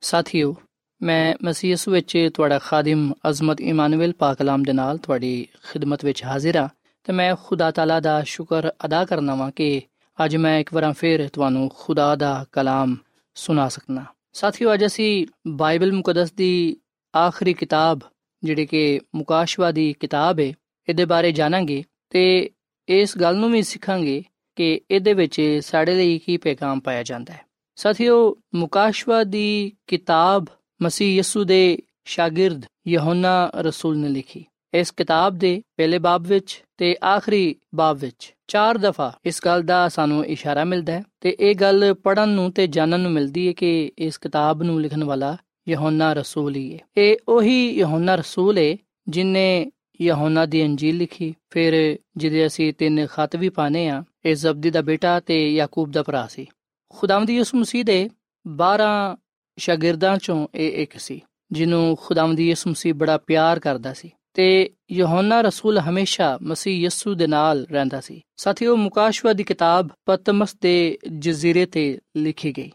ਸਾਥੀਓ, 0.00 0.56
ਮੈਂ 1.02 1.34
ਮਸੀਹ 1.44 1.70
ਯਿਸੂ 1.70 1.90
ਵਿੱਚ 1.90 2.30
ਤੁਹਾਡਾ 2.34 2.58
ਖਾਦਮ 2.58 3.12
ਅਜ਼ਮਤ 3.28 3.60
ਇਮਾਨੁਅਲ 3.60 4.12
ਪਾਕ 4.12 4.38
ਕਲਾਮ 4.38 4.62
ਦੇ 4.62 4.72
ਨਾਲ 4.72 4.98
ਤੁਹਾਡੀ 4.98 5.48
ਖਿਦਮਤ 5.72 6.04
ਵਿੱਚ 6.04 6.24
ਹਾਜ਼ਰ 6.24 6.56
ਹਾਂ 6.56 6.68
ਤੇ 7.04 7.12
ਮੈਂ 7.12 7.36
ਖੁਦਾ 7.44 7.70
ਤਾਲਾ 7.70 8.00
ਦਾ 8.00 8.22
ਸ਼ੁਕਰ 8.22 8.70
ਅਦਾ 8.84 9.04
ਕਰਨਾ 9.04 9.34
ਵਾਂ 9.34 9.50
ਕਿ 9.50 9.82
ਅੱਜ 10.24 10.36
ਮੈਂ 10.36 10.58
ਇੱਕ 10.58 10.74
ਵਾਰ 10.74 10.92
ਫਿਰ 10.92 11.28
ਤੁਹਾਨੂੰ 11.28 11.70
ਖੁਦਾ 11.74 12.16
ਦਾ 12.16 12.46
ਕਲਾਮ 12.52 12.96
ਸੁਣਾ 13.34 13.68
ਸਕਣਾ 13.68 14.04
ਸਾਥੀਓ, 14.32 14.74
ਅੱਜ 14.74 14.86
ਅਸੀਂ 14.86 15.26
ਬਾਈਬਲ 15.46 15.92
ਮੁਕੱਦਸ 15.92 16.32
ਦੀ 16.32 16.76
ਆਖਰੀ 17.16 17.54
ਕਿਤਾਬ, 17.54 17.98
ਜਿਹੜੀ 18.44 18.66
ਕਿ 18.66 19.00
ਮੁਕਾਸ਼ਵਾ 19.14 19.72
ਦੀ 19.72 19.92
ਕਿਤਾਬ 19.92 20.40
ਹੈ 20.40 20.52
ਇਹਦੇ 20.88 21.04
ਬਾਰੇ 21.04 21.32
ਜਾਣਾਂਗੇ 21.32 21.84
ਤੇ 22.10 22.50
ਇਸ 22.88 23.18
ਗੱਲ 23.18 23.36
ਨੂੰ 23.36 23.52
ਵੀ 23.52 23.62
ਸਿੱਖਾਂਗੇ 23.62 24.24
ਕਿ 24.56 24.80
ਇਹਦੇ 24.90 25.12
ਵਿੱਚ 25.12 25.58
ਸਾਡੇ 25.62 25.94
ਲਈ 25.94 26.18
ਕੀ 26.18 26.36
ਪੈਗਾਮ 26.36 26.80
ਪਾਇਆ 26.80 27.02
ਜਾਂਦਾ 27.02 27.32
ਹੈ। 27.32 27.40
ਸਾਥੀਓ 27.74 28.36
ਮੁਕਾਸ਼ਵਾ 28.54 29.24
ਦੀ 29.24 29.72
ਕਿਤਾਬ 29.86 30.44
ਮਸੀਹ 30.82 31.18
ਯਸੂ 31.18 31.44
ਦੇ 31.44 31.78
ਸ਼ਾਗਿਰਦ 32.04 32.62
ਯਹੋਨਾ 32.88 33.50
ਰਸੂਲ 33.56 33.98
ਨੇ 33.98 34.08
ਲਿਖੀ। 34.08 34.44
ਇਸ 34.74 34.90
ਕਿਤਾਬ 34.90 35.38
ਦੇ 35.38 35.62
ਪਹਿਲੇ 35.76 35.98
ਬਾਬ 35.98 36.22
ਵਿੱਚ 36.22 36.64
ਤੇ 36.76 36.96
ਆਖਰੀ 37.04 37.56
ਬਾਬ 37.74 37.96
ਵਿੱਚ 37.96 38.34
ਚਾਰ 38.46 38.78
ਦਫਾ 38.78 39.18
ਇਸ 39.24 39.40
ਗੱਲ 39.44 39.62
ਦਾ 39.62 39.88
ਸਾਨੂੰ 39.88 40.26
ਇਸ਼ਾਰਾ 40.26 40.64
ਮਿਲਦਾ 40.64 40.92
ਹੈ 40.92 41.04
ਤੇ 41.20 41.36
ਇਹ 41.40 41.54
ਗੱਲ 41.54 41.94
ਪੜਨ 41.94 42.28
ਨੂੰ 42.28 42.52
ਤੇ 42.52 42.66
ਜਾਣਨ 42.66 43.00
ਨੂੰ 43.00 43.12
ਮਿਲਦੀ 43.12 43.48
ਹੈ 43.48 43.52
ਕਿ 43.52 43.92
ਇਸ 43.98 44.18
ਕਿਤਾਬ 44.18 44.62
ਨੂੰ 44.62 44.80
ਲਿਖਣ 44.80 45.04
ਵਾਲਾ 45.04 45.36
ਯਹੋਨਾ 45.68 46.12
ਰਸੂਲ 46.12 46.56
ਹੀ 46.56 46.74
ਹੈ। 46.74 46.78
ਇਹ 46.96 47.16
ਉਹੀ 47.28 47.70
ਯਹੋਨਾ 47.70 48.14
ਰਸੂਲ 48.14 48.58
ਹੈ 48.58 48.76
ਜਿਨੇ 49.08 49.70
ਯਹੋਨਾ 50.00 50.46
ਦੀ 50.46 50.64
ਅੰਜੀਲ 50.64 50.96
ਲਿਖੀ, 50.96 51.34
ਫਿਰ 51.50 51.98
ਜਿਹਦੇ 52.16 52.46
ਅਸੀਂ 52.46 52.74
ਤਿੰਨ 52.74 53.06
ਖਤ 53.06 53.36
ਵੀ 53.36 53.48
ਪਾਣੇ 53.48 53.88
ਆ 53.88 54.04
ਇਹ 54.24 54.34
ਜ਼ਬਦੀ 54.34 54.70
ਦਾ 54.70 54.82
ਬੇਟਾ 54.82 55.20
ਤੇ 55.20 55.54
ਯਾਕੂਬ 55.54 55.90
ਦਾ 55.90 56.02
ਭਰਾ 56.02 56.26
ਸੀ। 56.26 56.46
ਖੁਦਾਵੰਦ 56.90 57.30
ਯਿਸੂ 57.30 57.58
ਮਸੀਹ 57.58 57.84
ਦੇ 57.84 58.10
12 58.48 59.16
ਸ਼ਾਗਿਰਦਾਂ 59.58 60.16
ਚੋਂ 60.16 60.48
ਇਹ 60.54 60.82
ਇੱਕ 60.82 60.98
ਸੀ, 60.98 61.20
ਜਿਹਨੂੰ 61.52 61.96
ਖੁਦਾਵੰਦ 62.00 62.40
ਯਿਸੂ 62.40 62.70
ਮਸੀਹ 62.70 62.94
ਬੜਾ 62.94 63.18
ਪਿਆਰ 63.18 63.58
ਕਰਦਾ 63.58 63.92
ਸੀ 63.92 64.10
ਤੇ 64.34 64.70
ਯਹੋਨਾ 64.90 65.40
ਰਸੂਲ 65.40 65.78
ਹਮੇਸ਼ਾ 65.78 66.38
ਮਸੀਹ 66.42 66.80
ਯਿਸੂ 66.80 67.14
ਦੇ 67.14 67.26
ਨਾਲ 67.26 67.66
ਰਹਿੰਦਾ 67.72 68.00
ਸੀ। 68.00 68.20
ਸਾਥੀਓ, 68.36 68.76
ਮੁਕਾਸ਼ਵਾ 68.76 69.32
ਦੀ 69.32 69.44
ਕਿਤਾਬ 69.44 69.88
ਪਤਮਸ 70.06 70.56
ਦੇ 70.60 70.98
ਜਜ਼ੀਰੇ 71.18 71.66
ਤੇ 71.66 71.98
ਲਿਖੀ 72.16 72.52
ਗਈ। 72.52 72.70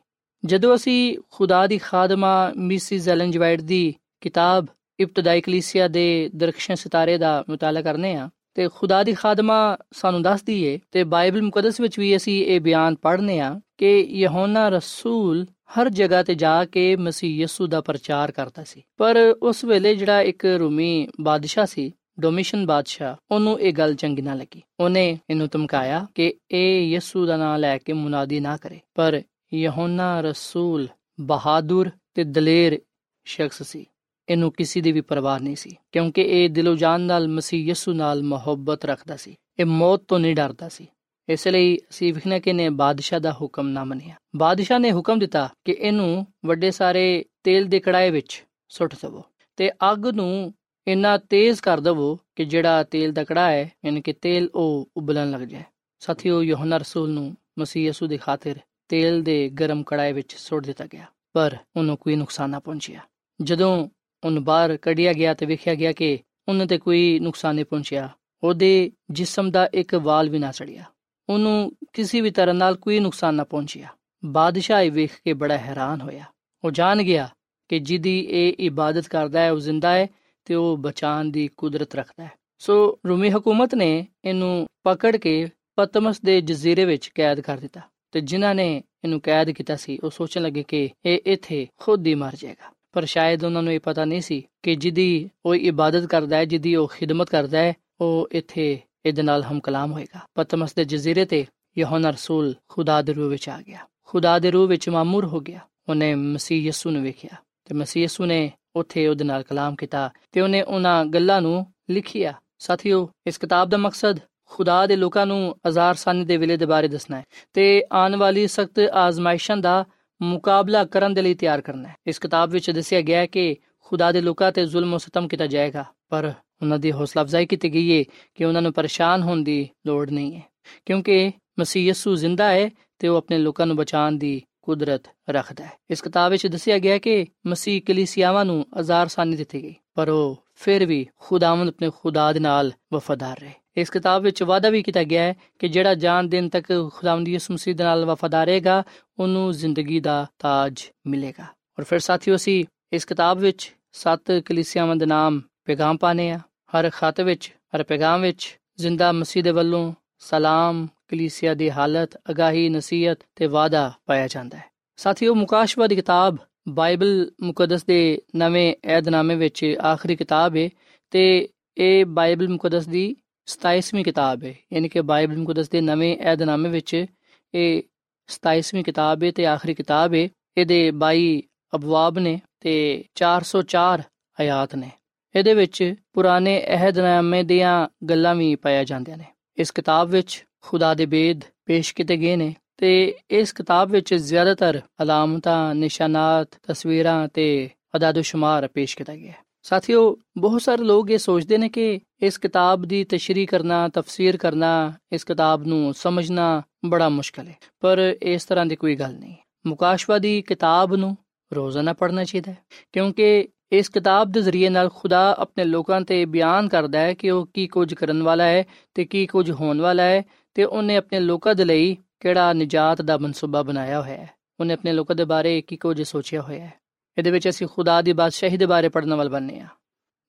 ਜਦੋਂ 0.45 0.75
ਅਸੀਂ 0.75 1.17
ਖੁਦਾ 1.29 1.67
ਦੀ 1.67 1.77
ਖਾਦਮਾ 1.77 2.53
ਮਿਸਿਸ 2.57 3.07
ਐਲਨ 3.07 3.31
ਜਵਾਈਟ 3.31 3.61
ਦੀ 3.61 3.95
ਕਿਤਾਬ 4.21 4.65
ਇਬਤਦਾਈ 4.99 5.41
ਕਲੀਸਿਆ 5.41 5.87
ਦੇ 5.87 6.29
ਦਰਖਸ਼ਨ 6.35 6.75
ਸਿਤਾਰੇ 6.75 7.17
ਦਾ 7.17 7.43
ਮਤਾਲਾ 7.49 7.81
ਕਰਨੇ 7.81 8.15
ਆ। 8.15 8.29
ਤੇ 8.53 8.69
ਖੁਦਾ 8.75 9.03
ਦੀ 9.03 9.13
ਖਾਦਮਾ 9.13 9.77
ਸਾਨੂੰ 9.91 10.21
ਦੱਸਦੀ 10.21 10.63
ਏ 10.63 10.79
ਤੇ 10.91 11.03
ਬਾਈਬਲ 11.03 11.41
ਮੁਕੱਦਸ 11.41 11.79
ਵਿੱਚ 11.79 11.99
ਵੀ 11.99 12.15
ਅਸੀਂ 12.15 12.45
ਇਹ 12.45 12.61
ਬਿਆਨ 12.61 12.95
ਪੜ੍ਹਨੇ 12.95 13.39
ਆ 13.39 13.59
ਕਿ 13.77 13.99
ਯਹੋਨਾ 13.99 14.69
ਰਸੂਲ 14.69 15.45
ਹਰ 15.45 15.89
ਜਗ੍ਹਾ 15.89 16.23
ਤੇ 16.23 16.35
ਜਾ 16.35 16.65
ਕੇ 16.65 16.95
ਮਸੀਹ 16.95 17.35
ਯਿਸੂ 17.35 17.67
ਦਾ 17.67 17.81
ਪ੍ਰਚਾਰ 17.81 18.31
ਕਰਦਾ 18.31 18.63
ਸੀ। 18.63 18.83
ਪਰ 18.97 19.35
ਉਸ 19.43 19.63
ਵੇਲੇ 19.63 19.95
ਜਿਹੜਾ 19.95 20.21
ਇੱਕ 20.21 20.45
ਰੂਮੀ 20.45 21.07
ਬਾਦਸ਼ਾਹ 21.21 21.65
ਸੀ, 21.65 21.91
ਡੋਮਿਸ਼ਨ 22.19 22.65
ਬਾਦਸ਼ਾਹ, 22.65 23.15
ਉਹਨੂੰ 23.31 23.59
ਇਹ 23.59 23.73
ਗੱਲ 23.73 23.95
ਚੰਗੀ 23.95 24.21
ਨਾ 24.21 24.33
ਲੱਗੀ। 24.33 24.61
ਉਹਨੇ 24.79 25.19
ਇਹਨੂੰ 25.29 25.47
ਧਮਕਾਇਆ 25.51 26.07
ਕਿ 26.15 26.33
ਇਹ 26.51 26.87
ਯਿਸੂ 26.87 27.25
ਦਾ 27.25 27.37
ਨਾਮ 27.37 27.59
ਲੈ 27.59 27.77
ਕੇ 27.77 27.93
ਮੁਨਾਦੀ 27.93 28.39
ਨਾ 28.39 28.57
ਕਰੇ। 28.57 28.79
ਪਰ 28.95 29.21
ਯਹੋਨਾ 29.53 30.21
ਰਸੂਲ 30.21 30.87
ਬਹਾਦਰ 31.21 31.91
ਤੇ 32.13 32.23
ਦਲੇਰ 32.23 32.81
ਸ਼ਖਸ 33.25 33.63
ਸੀ। 33.63 33.85
ਇਹਨੂੰ 34.31 34.51
ਕਿਸੇ 34.51 34.81
ਦੀ 34.81 34.91
ਵੀ 34.91 35.01
ਪਰਵਾਹ 35.01 35.39
ਨਹੀਂ 35.39 35.55
ਸੀ, 35.55 35.75
ਕਿਉਂਕਿ 35.91 36.21
ਇਹ 36.21 36.49
ਦਿਲੋਂ 36.49 36.75
ਜਾਨ 36.75 37.01
ਨਾਲ, 37.01 37.27
ਮਸੀਹ 37.27 37.65
ਯਿਸੂ 37.65 37.93
ਨਾਲ 37.93 38.23
ਮੁਹੱਬਤ 38.23 38.85
ਰੱਖਦਾ 38.85 39.15
ਸੀ। 39.15 39.35
ਇਹ 39.59 39.65
ਮੌਤ 39.65 40.03
ਤੋਂ 40.07 40.19
ਨਹੀਂ 40.19 40.35
ਡਰਦਾ 40.35 40.69
ਸੀ। 40.69 40.87
ਇਸ 41.29 41.47
ਲਈ 41.47 41.77
ਅਸੀਂ 41.77 42.13
ਵਿਖਣਾ 42.13 42.39
ਕਿ 42.39 42.53
ਨੇ 42.53 42.69
ਬਾਦਸ਼ਾਹ 42.69 43.19
ਦਾ 43.19 43.31
ਹੁਕਮ 43.31 43.67
ਨਾ 43.67 43.83
ਮੰਨਿਆ। 43.83 44.15
ਬਾਦਸ਼ਾਹ 44.35 44.79
ਨੇ 44.79 44.91
ਹੁਕਮ 44.91 45.19
ਦਿੱਤਾ 45.19 45.49
ਕਿ 45.65 45.71
ਇਹਨੂੰ 45.71 46.27
ਵੱਡੇ 46.45 46.71
ਸਾਰੇ 46.71 47.25
ਤੇਲ 47.43 47.65
ਦੇ 47.65 47.79
ਕੜਾਏ 47.79 48.09
ਵਿੱਚ 48.09 48.43
ਸੁੱਟ 48.69 48.95
ਦਵੋ 49.01 49.23
ਤੇ 49.57 49.71
ਅੱਗ 49.91 50.07
ਨੂੰ 50.07 50.53
ਇੰਨਾ 50.87 51.17
ਤੇਜ਼ 51.17 51.61
ਕਰ 51.61 51.79
ਦਵੋ 51.79 52.19
ਕਿ 52.35 52.45
ਜਿਹੜਾ 52.45 52.83
ਤੇਲ 52.83 53.11
ਦਾ 53.13 53.23
ਕੜਾ 53.23 53.51
ਹੈ, 53.51 53.71
ਯਾਨੀ 53.85 54.01
ਕਿ 54.01 54.13
ਤੇਲ 54.13 54.49
ਉਹ 54.55 54.89
ਉਬਲਣ 54.97 55.31
ਲੱਗ 55.31 55.41
ਜਾਏ। 55.41 55.63
ਸਾਥੀਓ, 55.99 56.41
ਯੋਹਨਾ 56.43 56.77
ਰਸੂਲ 56.77 57.09
ਨੂੰ 57.09 57.37
ਮਸੀਹ 57.59 57.87
ਯਸੂ 57.87 58.07
ਦੀ 58.07 58.17
ਖਾਤਰ 58.17 58.59
ਤੇਲ 58.87 59.21
ਦੇ 59.23 59.49
ਗਰਮ 59.49 59.83
ਕੜਾਏ 59.83 60.13
ਵਿੱਚ 60.13 60.35
ਸੁੱਟ 60.35 60.65
ਦਿੱਤਾ 60.65 60.85
ਗਿਆ, 60.85 61.05
ਪਰ 61.33 61.57
ਉਹਨੂੰ 61.75 61.97
ਕੋਈ 61.97 62.15
ਨੁਕਸਾਨ 62.15 62.49
ਨਾ 62.49 62.59
ਪਹੁੰਚਿਆ। 62.59 62.99
ਜਦੋਂ 63.41 63.89
ਉਹਨੂੰ 64.23 64.43
ਬਾਹਰ 64.43 64.77
ਕੱਢਿਆ 64.77 65.13
ਗਿਆ 65.13 65.33
ਤੇ 65.33 65.45
ਵੇਖਿਆ 65.45 65.75
ਗਿਆ 65.75 65.91
ਕਿ 65.91 66.19
ਉਹਨਾਂ 66.47 66.65
ਤੇ 66.65 66.77
ਕੋਈ 66.77 67.19
ਨੁਕਸਾਨ 67.19 67.55
ਨਹੀਂ 67.55 67.65
ਪਹੁੰਚਿਆ। 67.65 68.09
ਉਹਦੇ 68.43 68.91
ਜਿਸਮ 69.09 69.51
ਦਾ 69.51 69.69
ਇੱਕ 69.73 69.95
ਵਾਲ 69.95 70.29
ਵੀ 70.29 70.39
ਨਾ 70.39 70.51
ਸੜਿਆ 70.51 70.83
ਉਹਨੂੰ 71.29 71.71
ਕਿਸੇ 71.93 72.21
ਵੀ 72.21 72.31
ਤਰ੍ਹਾਂ 72.31 72.55
ਨਾਲ 72.55 72.75
ਕੋਈ 72.75 72.99
ਨੁਕਸਾਨ 72.99 73.35
ਨਾ 73.35 73.43
ਪਹੁੰਚਿਆ। 73.43 73.87
ਬਾਦਸ਼ਾਹ 74.25 74.81
ਇਹ 74.81 74.91
ਵੇਖ 74.91 75.11
ਕੇ 75.25 75.33
ਬੜਾ 75.33 75.57
ਹੈਰਾਨ 75.57 76.01
ਹੋਇਆ। 76.01 76.23
ਉਹ 76.63 76.71
ਜਾਣ 76.71 77.03
ਗਿਆ 77.03 77.29
ਕਿ 77.69 77.79
ਜਿਹਦੀ 77.79 78.19
ਇਹ 78.29 78.53
ਇਬਾਦਤ 78.59 79.07
ਕਰਦਾ 79.07 79.41
ਹੈ, 79.41 79.51
ਉਹ 79.51 79.59
ਜ਼ਿੰਦਾ 79.59 79.93
ਹੈ 79.93 80.07
ਤੇ 80.45 80.55
ਉਹ 80.55 80.77
ਬਚਾਉਣ 80.77 81.25
ਦੀ 81.25 81.49
ਕੁਦਰਤ 81.57 81.95
ਰੱਖਦਾ 81.95 82.23
ਹੈ। 82.23 82.31
ਸੋ 82.59 82.99
ਰੂਮੀ 83.07 83.29
ਹਕੂਮਤ 83.29 83.75
ਨੇ 83.75 84.07
ਇਹਨੂੰ 84.25 84.67
ਪਕੜ 84.83 85.15
ਕੇ 85.17 85.49
ਪਤਮਸ 85.75 86.21
ਦੇ 86.21 86.41
ਜਜ਼ੀਰੇ 86.41 86.85
ਵਿੱਚ 86.85 87.07
ਕੈਦ 87.15 87.39
ਕਰ 87.39 87.57
ਦਿੱਤਾ 87.57 87.81
ਤੇ 88.11 88.21
ਜਿਨ੍ਹਾਂ 88.21 88.55
ਨੇ 88.55 88.83
ਇਹਨੂੰ 89.03 89.21
ਕੈਦ 89.21 89.51
ਕੀਤਾ 89.51 89.75
ਸੀ, 89.75 89.99
ਉਹ 90.03 90.09
ਸੋਚਣ 90.09 90.41
ਲੱਗੇ 90.41 90.63
ਕਿ 90.63 90.89
ਇਹ 91.05 91.19
ਇੱਥੇ 91.25 91.67
ਖੁਦ 91.77 92.07
ਹੀ 92.07 92.15
ਮਰ 92.15 92.35
ਜਾਏਗਾ। 92.35 92.73
ਪਰ 92.91 93.05
ਸ਼ਾਇਦ 93.05 93.43
ਉਹਨਾਂ 93.43 93.63
ਨੂੰ 93.63 93.73
ਇਹ 93.73 93.79
ਪਤਾ 93.79 94.05
ਨਹੀਂ 94.05 94.21
ਸੀ 94.21 94.47
ਕਿ 94.63 94.75
ਜਿਹਦੀ 94.75 95.29
ਉਹ 95.45 95.55
ਇਬਾਦਤ 95.55 96.05
ਕਰਦਾ 96.05 96.37
ਹੈ, 96.37 96.45
ਜਿਹਦੀ 96.45 96.75
ਉਹ 96.75 96.87
ਖਿਦਮਤ 96.87 97.29
ਕਰਦਾ 97.29 97.59
ਹੈ, 97.59 97.73
ਉਹ 98.01 98.27
ਇੱਥੇ 98.31 98.79
ਇਹਦੇ 99.05 99.21
ਨਾਲ 99.21 99.43
ਹਮ 99.43 99.59
ਕਲਾਮ 99.59 99.91
ਹੋਏਗਾ। 99.91 100.19
ਪਤਮਸ 100.35 100.73
ਦੇ 100.73 100.85
ਜਜ਼ੀਰੇ 100.85 101.25
ਤੇ 101.25 101.45
ਯਹੋਨਾ 101.77 102.09
ਰਸੂਲ 102.09 102.55
ਖੁਦਾ 102.67 103.01
ਦੇ 103.01 103.13
ਰੂਹ 103.13 103.29
ਵਿੱਚ 103.29 103.49
ਆ 103.49 103.61
ਗਿਆ। 103.61 103.79
ਖੁਦਾ 104.05 104.39
ਦੇ 104.39 104.51
ਰੂਹ 104.51 104.67
ਵਿੱਚ 104.67 104.89
ਮਾਮੂਰ 104.89 105.25
ਹੋ 105.25 105.39
ਗਿਆ। 105.39 105.59
ਉਹਨੇ 105.89 106.15
ਮਸੀਹ 106.15 106.67
ਯਸੂ 106.67 106.89
ਨੂੰ 106.89 107.03
ਵੇਖਿਆ 107.03 107.35
ਤੇ 107.65 107.75
ਮਸੀਹ 107.75 108.03
ਯਸੂ 108.03 108.25
ਨੇ 108.25 108.51
ਉੱਥੇ 108.75 109.07
ਉਹਦੇ 109.07 109.23
ਨਾਲ 109.23 109.43
ਕਲਾਮ 109.43 109.75
ਕੀਤਾ 109.75 110.09
ਤੇ 110.31 110.41
ਉਹਨੇ 110.41 110.61
ਉਹਨਾਂ 110.61 111.05
ਗੱਲਾਂ 111.05 111.41
ਨੂੰ 111.41 111.73
ਲਿਖਿਆ। 111.89 112.33
ਸਾਥੀਓ, 112.59 113.09
ਇਸ 113.27 113.37
ਕਿਤਾਬ 113.37 113.69
ਦਾ 113.69 113.77
ਮਕਸਦ 113.77 114.19
ਖੁਦਾ 114.45 114.87
ਦੇ 114.87 114.95
ਲੋਕਾਂ 114.95 115.25
ਨੂੰ 115.25 115.55
ਅਜ਼ਾਰ 115.67 115.95
ਸਾਨੀ 115.95 116.25
ਦੇ 116.25 116.37
ਵੇਲੇ 116.37 116.57
ਦੇ 116.57 116.65
ਬਾਰੇ 116.65 116.87
ਦੱਸਣਾ 116.87 117.17
ਹੈ 117.17 117.23
ਤੇ 117.53 117.83
ਆਉਣ 117.91 118.15
ਵਾਲੀ 118.15 118.47
ਸਖਤ 118.47 118.79
ਆਜ਼ਮਾਇਸ਼ਾਂ 118.79 119.57
ਦਾ 119.57 119.85
ਮੁਕਾਬਲਾ 120.21 120.83
ਕਰਨ 120.85 121.13
ਦੇ 121.13 121.21
ਲਈ 121.21 121.33
ਤਿਆਰ 121.33 121.61
ਕਰਨਾ 121.61 121.89
ਹੈ। 121.89 121.95
ਇਸ 122.07 122.19
ਕਿਤਾਬ 122.19 122.49
ਵਿੱਚ 122.49 122.69
ਦੱਸਿਆ 122.71 123.01
ਗਿਆ 123.01 123.19
ਹੈ 123.19 123.25
ਕਿ 123.25 123.55
ਖੁਦਾ 123.79 124.11
ਦੇ 124.11 124.21
ਲੋਕਾਂ 124.21 124.51
ਤੇ 124.51 124.65
ਜ਼ੁਲਮ 124.65 124.97
ਸਤਮ 124.97 125.27
ਕੀਤਾ 125.27 125.47
ਜਾਏਗਾ, 125.47 125.85
ਪਰ 126.09 126.33
ਉਹਨਾਂ 126.61 126.77
ਦੀ 126.79 126.91
ਹੌਸਲਾ 126.91 127.23
ਅਫਜ਼ਾਈ 127.23 127.45
ਕੀਤੀ 127.45 127.73
ਗਈ 127.73 127.97
ਹੈ 127.97 128.03
ਕਿ 128.35 128.45
ਉਹਨਾਂ 128.45 128.61
ਨੂੰ 128.61 128.73
ਪਰੇਸ਼ਾਨ 128.73 129.23
ਹੋਣ 129.23 129.43
ਦੀ 129.43 129.69
ਲੋੜ 129.87 130.09
ਨਹੀਂ 130.09 130.35
ਹੈ, 130.35 130.41
ਕਿਉਂਕਿ 130.85 131.31
ਮਸੀਹ 131.59 131.89
ਯਸੂ 131.89 132.15
ਜ਼ਿੰਦਾ 132.15 132.49
ਹੈ 132.49 132.69
ਤੇ 132.99 133.07
ਉਹ 133.07 133.17
ਆਪਣੇ 133.17 133.37
ਲੋਕਾਂ 133.37 133.67
ਨੂੰ 133.67 133.75
ਬਚਾਉਣ 133.75 134.17
ਦੀ 134.17 134.41
ਕੁਦਰਤ 134.61 135.03
ਰੱਖਦਾ 135.29 135.65
ਹੈ। 135.65 135.71
ਇਸ 135.89 136.01
ਕਿਤਾਬ 136.01 136.31
ਵਿੱਚ 136.31 136.47
ਦੱਸਿਆ 136.47 136.77
ਗਿਆ 136.79 136.97
ਕਿ 136.97 137.25
ਮਸੀਹ 137.47 137.81
ਕਲੀਸਿਆਵਾਂ 137.81 138.45
ਨੂੰ 138.45 138.65
ਅਜ਼ਾਰ 138.79 139.07
ਸਾਨੀ 139.07 139.35
ਦਿੱਤੀ 139.35 139.63
ਗਈ, 139.63 139.75
ਪਰ 139.93 140.09
ਉਹ 140.09 140.43
ਫਿਰ 140.55 140.85
ਵੀ 140.85 141.07
ਖੁਦਾਵੰਦ 141.19 141.69
ਆਪਣੇ 141.69 141.89
ਖੁਦਾ 141.99 142.31
ਦੇ 142.33 142.39
ਨਾਲ 142.39 142.71
ਵਫਾਦਾਰ 142.93 143.39
ਰਹੇ। 143.39 143.53
ਇਸ 143.77 143.89
ਕਿਤਾਬ 143.89 144.21
ਵਿੱਚ 144.21 144.43
ਵਾਅਦਾ 144.43 144.69
ਵੀ 144.69 144.83
ਕੀਤਾ 144.83 145.03
ਗਿਆ 145.03 145.23
ਹੈ 145.23 145.33
ਕਿ 145.59 145.67
ਜਿਹੜਾ 145.67 145.95
ਜਾਨ 145.95 146.29
ਦਿਨ 146.29 146.49
ਤੱਕ 146.49 146.89
ਖੁਦਾਵੰਦ 146.93 147.27
ਯਿਸੂ 147.27 147.53
ਮਸੀਹ 147.53 147.75
ਦੇ 147.75 147.83
ਨਾਲ 147.83 148.05
ਵਫਾਦਾਰ 148.05 148.47
ਰਹੇਗਾ, 148.47 148.83
ਉਹਨੂੰ 149.19 149.51
ਜ਼ਿੰਦਗੀ 149.51 149.99
ਦਾ 149.99 150.27
ਤਾਜ 150.39 150.81
ਮਿਲੇਗਾ। 151.07 151.43
ਔਰ 151.79 151.83
ਫਿਰ 151.83 151.99
ਸਾਥੀਓ, 151.99 152.35
ਅਸੀਂ 152.35 152.65
ਇਸ 152.93 153.05
ਕਿਤਾਬ 153.05 153.37
ਵਿੱਚ 153.37 153.75
ਸੱਤ 153.91 154.31
ਕਲੀਸਿਆਵਾਂ 154.45 154.95
ਦੇ 154.95 155.05
ਨਾਮ 155.05 155.41
ਪੈਗਾਮ 155.65 155.97
ਪਾਣੇ 155.97 156.31
ਆ 156.31 156.39
ਹਰ 156.39 156.89
ਖਤ 156.89 157.21
ਵਿੱਚ, 157.21 157.55
ਹਰ 157.75 157.83
ਪੈਗਾਮ 157.83 158.21
ਵਿੱਚ 158.21 158.59
ਜ਼ਿੰਦਾ 158.77 159.11
ਮਸੀਹ 159.11 159.43
ਦੇ 159.43 159.51
ਵੱਲੋਂ 159.51 159.93
ਸਲਾਮ, 160.19 160.87
ਕਲੀਸਿਆ 161.07 161.53
ਦੀ 161.53 161.71
ਹਾਲਤ, 161.71 162.21
ਅਗਾਹੀ, 162.31 162.69
ਨਸੀਹਤ 162.69 163.19
ਤੇ 163.35 163.45
ਵਾਅਦਾ 163.45 163.91
ਪਾਇਆ 164.05 164.27
ਜਾਂਦਾ 164.27 164.57
ਹੈ। 164.57 164.63
ਸਾਥੀਓ, 164.97 165.35
ਮੁਕਾਸ਼ਵਾ 165.35 165.87
ਦੀ 165.87 165.95
ਕਿਤਾਬ 165.95 166.37
ਬਾਈਬਲ 166.69 167.31
ਮੁਕੱਦਸ 167.41 167.85
ਦੇ 167.85 168.21
ਨਵੇਂ 168.35 168.75
ਏਧਨਾਮੇ 168.85 169.35
ਵਿੱਚ 169.35 169.75
ਆਖਰੀ 169.85 170.15
ਕਿਤਾਬ 170.15 170.57
ਹੈ 170.57 170.69
ਤੇ 171.11 171.49
ਇਹ 171.77 172.05
ਬਾਈਬਲ 172.05 172.49
ਮੁਕੱਦਸ 172.49 172.87
ਦੀ 172.87 173.15
27ਵੀਂ 173.51 174.03
ਕਿਤਾਬ 174.03 174.43
ਹੈ। 174.43 174.55
ਯਾਨੀ 174.73 174.89
ਕਿ 174.89 175.01
ਬਾਈਬਲ 175.01 175.37
ਮੁਕੱਦਸ 175.37 175.69
ਦੇ 175.69 175.81
ਨਵੇਂ 175.81 176.17
ਏਧਨਾਮੇ 176.33 176.69
ਵਿੱਚ 176.69 177.05
ਇਹ 177.53 177.83
27ਵੀਂ 178.27 178.83
ਕਿਤਾਬ 178.83 179.23
ਹੈ 179.23 179.31
ਤੇ 179.31 179.45
ਆਖਰੀ 179.45 179.73
ਕਿਤਾਬ 179.73 180.13
ਹੈ। 180.13 180.29
ਇਹਦੇ 180.57 180.91
22 180.91 181.41
ਅਬਵਾਬ 181.75 182.19
ਨੇ 182.19 182.39
ਤੇ 182.59 183.03
404 183.15 184.01
ਆਇਤ 184.39 184.75
ਨੇ। 184.75 184.91
ਇਹਦੇ 185.35 185.53
ਵਿੱਚ 185.53 185.95
ਪੁਰਾਣੇ 186.13 186.65
ਅਹਿਦਨਾਮੇ 186.67 187.43
ਦੀਆਂ 187.43 187.87
ਗੱਲਾਂ 188.09 188.35
ਵੀ 188.35 188.55
ਪਾਇਆ 188.55 188.83
ਜਾਂਦੀਆਂ 188.83 189.17
ਨੇ। 189.17 189.25
ਇਸ 189.57 189.71
ਕਿਤਾਬ 189.71 190.09
ਵਿੱਚ 190.09 190.45
ਖੁਦਾ 190.61 190.93
ਦੇ 190.93 191.05
ਬੇਦ 191.05 191.41
ਪੇਸ਼ 191.65 191.95
ਕੀਤੇ 191.95 192.17
ਗਏ 192.17 192.35
ਨੇ 192.35 192.55
ਤੇ 192.77 193.13
ਇਸ 193.31 193.53
ਕਿਤਾਬ 193.53 193.91
ਵਿੱਚ 193.91 194.13
ਜ਼ਿਆਦਾਤਰ 194.13 194.81
ਅਲਾਮਤਾਂ, 195.01 195.75
ਨਿਸ਼ਾਨਾਤ, 195.75 196.47
ਤਸਵੀਰਾਂ 196.67 197.27
ਤੇ 197.27 197.69
ਅਦਾਦੋ 197.95 198.21
ਸ਼ੁਮਾਰ 198.21 198.67
ਪੇਸ਼ 198.67 198.97
ਕੀਤਾ 198.97 199.15
ਗਿਆ 199.15 199.33
ਸਾਥੀਓ, 199.63 200.17
ਬਹੁਤ 200.37 200.61
ਸਾਰੇ 200.61 200.83
ਲੋਕ 200.83 201.11
ਇਹ 201.11 201.17
ਸੋਚਦੇ 201.17 201.57
ਨੇ 201.57 201.69
ਕਿ 201.69 201.99
ਇਸ 202.21 202.37
ਕਿਤਾਬ 202.37 202.85
ਦੀ 202.85 203.03
ਤਸ਼ਰੀਹ 203.03 203.47
ਕਰਨਾ, 203.47 203.87
ਤਫਸੀਰ 203.87 204.37
ਕਰਨਾ, 204.37 204.93
ਇਸ 205.11 205.23
ਕਿਤਾਬ 205.23 205.63
ਨੂੰ 205.63 205.93
ਸਮਝਣਾ 205.93 206.61
ਬੜਾ 206.85 207.09
ਮੁਸ਼ਕਲ 207.09 207.47
ਹੈ। 207.47 207.57
ਪਰ 207.79 208.15
ਇਸ 208.23 208.45
ਤਰ੍ਹਾਂ 208.45 208.65
ਦੀ 208.65 208.75
ਕੋਈ 208.75 208.95
ਗੱਲ 208.95 209.13
ਨਹੀਂ। 209.13 209.35
ਮੁਕਾਸ਼ਵਾ 209.65 210.19
ਦੀ 210.19 210.41
ਕਿਤਾਬ 210.41 210.95
ਨੂੰ 210.95 211.17
ਰੋਜ਼ਾਨਾ 211.53 211.93
ਪੜ੍ਹਨਾ 211.93 212.23
ਚਾਹੀਦਾ 212.23 212.51
ਹੈ, 212.51 212.57
ਕਿਉਂਕਿ 212.93 213.47
ਇਸ 213.71 213.89
ਕਿਤਾਬ 213.89 214.31
ਦੇ 214.31 214.41
ਜ਼ਰੀਏ 214.41 214.69
ਨਾਲ 214.69 214.89
ਖੁਦਾ 214.95 215.35
ਆਪਣੇ 215.39 215.63
ਲੋਕਾਂ 215.63 216.01
ਤੇ 216.01 216.25
ਬਿਆਨ 216.25 216.67
ਕਰਦਾ 216.67 216.99
ਹੈ 216.99 217.13
ਕਿ 217.13 217.31
ਉਹ 217.31 217.49
ਕੀ 217.53 217.67
ਕੁਝ 217.67 217.93
ਕਰਨ 217.93 218.23
ਵਾਲਾ 218.23 218.43
ਹੈ 218.43 218.63
ਤੇ 218.93 219.05
ਕੀ 219.05 219.27
ਕੁਝ 219.27 219.51
ਹੋਣ 219.51 219.81
ਵਾਲਾ 219.81 220.03
ਹੈ 220.03 220.23
ਤੇ 220.53 220.63
ਉਹਨੇ 220.63 220.97
ਆਪਣੇ 220.97 221.19
ਲੋਕਾਂ 221.19 221.55
ਦੇ 221.55 221.65
ਲਈ 221.65 221.97
ਕਿਹੜਾ 222.19 222.53
ਨਜਾਤ 222.53 223.01
ਦਾ 223.01 223.17
ਮਨਸੂਬਾ 223.17 223.63
ਬਣਾਇਆ 223.63 224.01
ਹੋਇਆ 224.01 224.17
ਹੈ। 224.17 224.29
ਉਹਨੇ 224.59 224.73
ਆਪਣੇ 224.73 224.93
ਲੋਕਾਂ 224.93 225.15
ਦੇ 225.15 225.25
ਬਾਰੇ 225.25 225.61
ਕੀ 225.61 225.75
ਕੁਝ 225.75 226.01
ਸੋਚਿਆ 226.01 226.41
ਹੋਇਆ 226.41 226.65
ਹੈ। 226.65 226.80
ਇਹਦੇ 227.17 227.31
ਵਿੱਚ 227.31 227.49
ਅਸੀਂ 227.49 227.67
ਖੁਦਾ 227.67 228.01
ਦੀ 228.01 228.13
ਬਾਦਸ਼ਾਹੀ 228.13 228.57
ਦੇ 228.57 228.65
ਬਾਰੇ 228.65 228.89
ਪੜਨ 228.89 229.13
ਵਾਲ 229.13 229.29
ਬੰਨੇ 229.29 229.59
ਆ, 229.59 229.67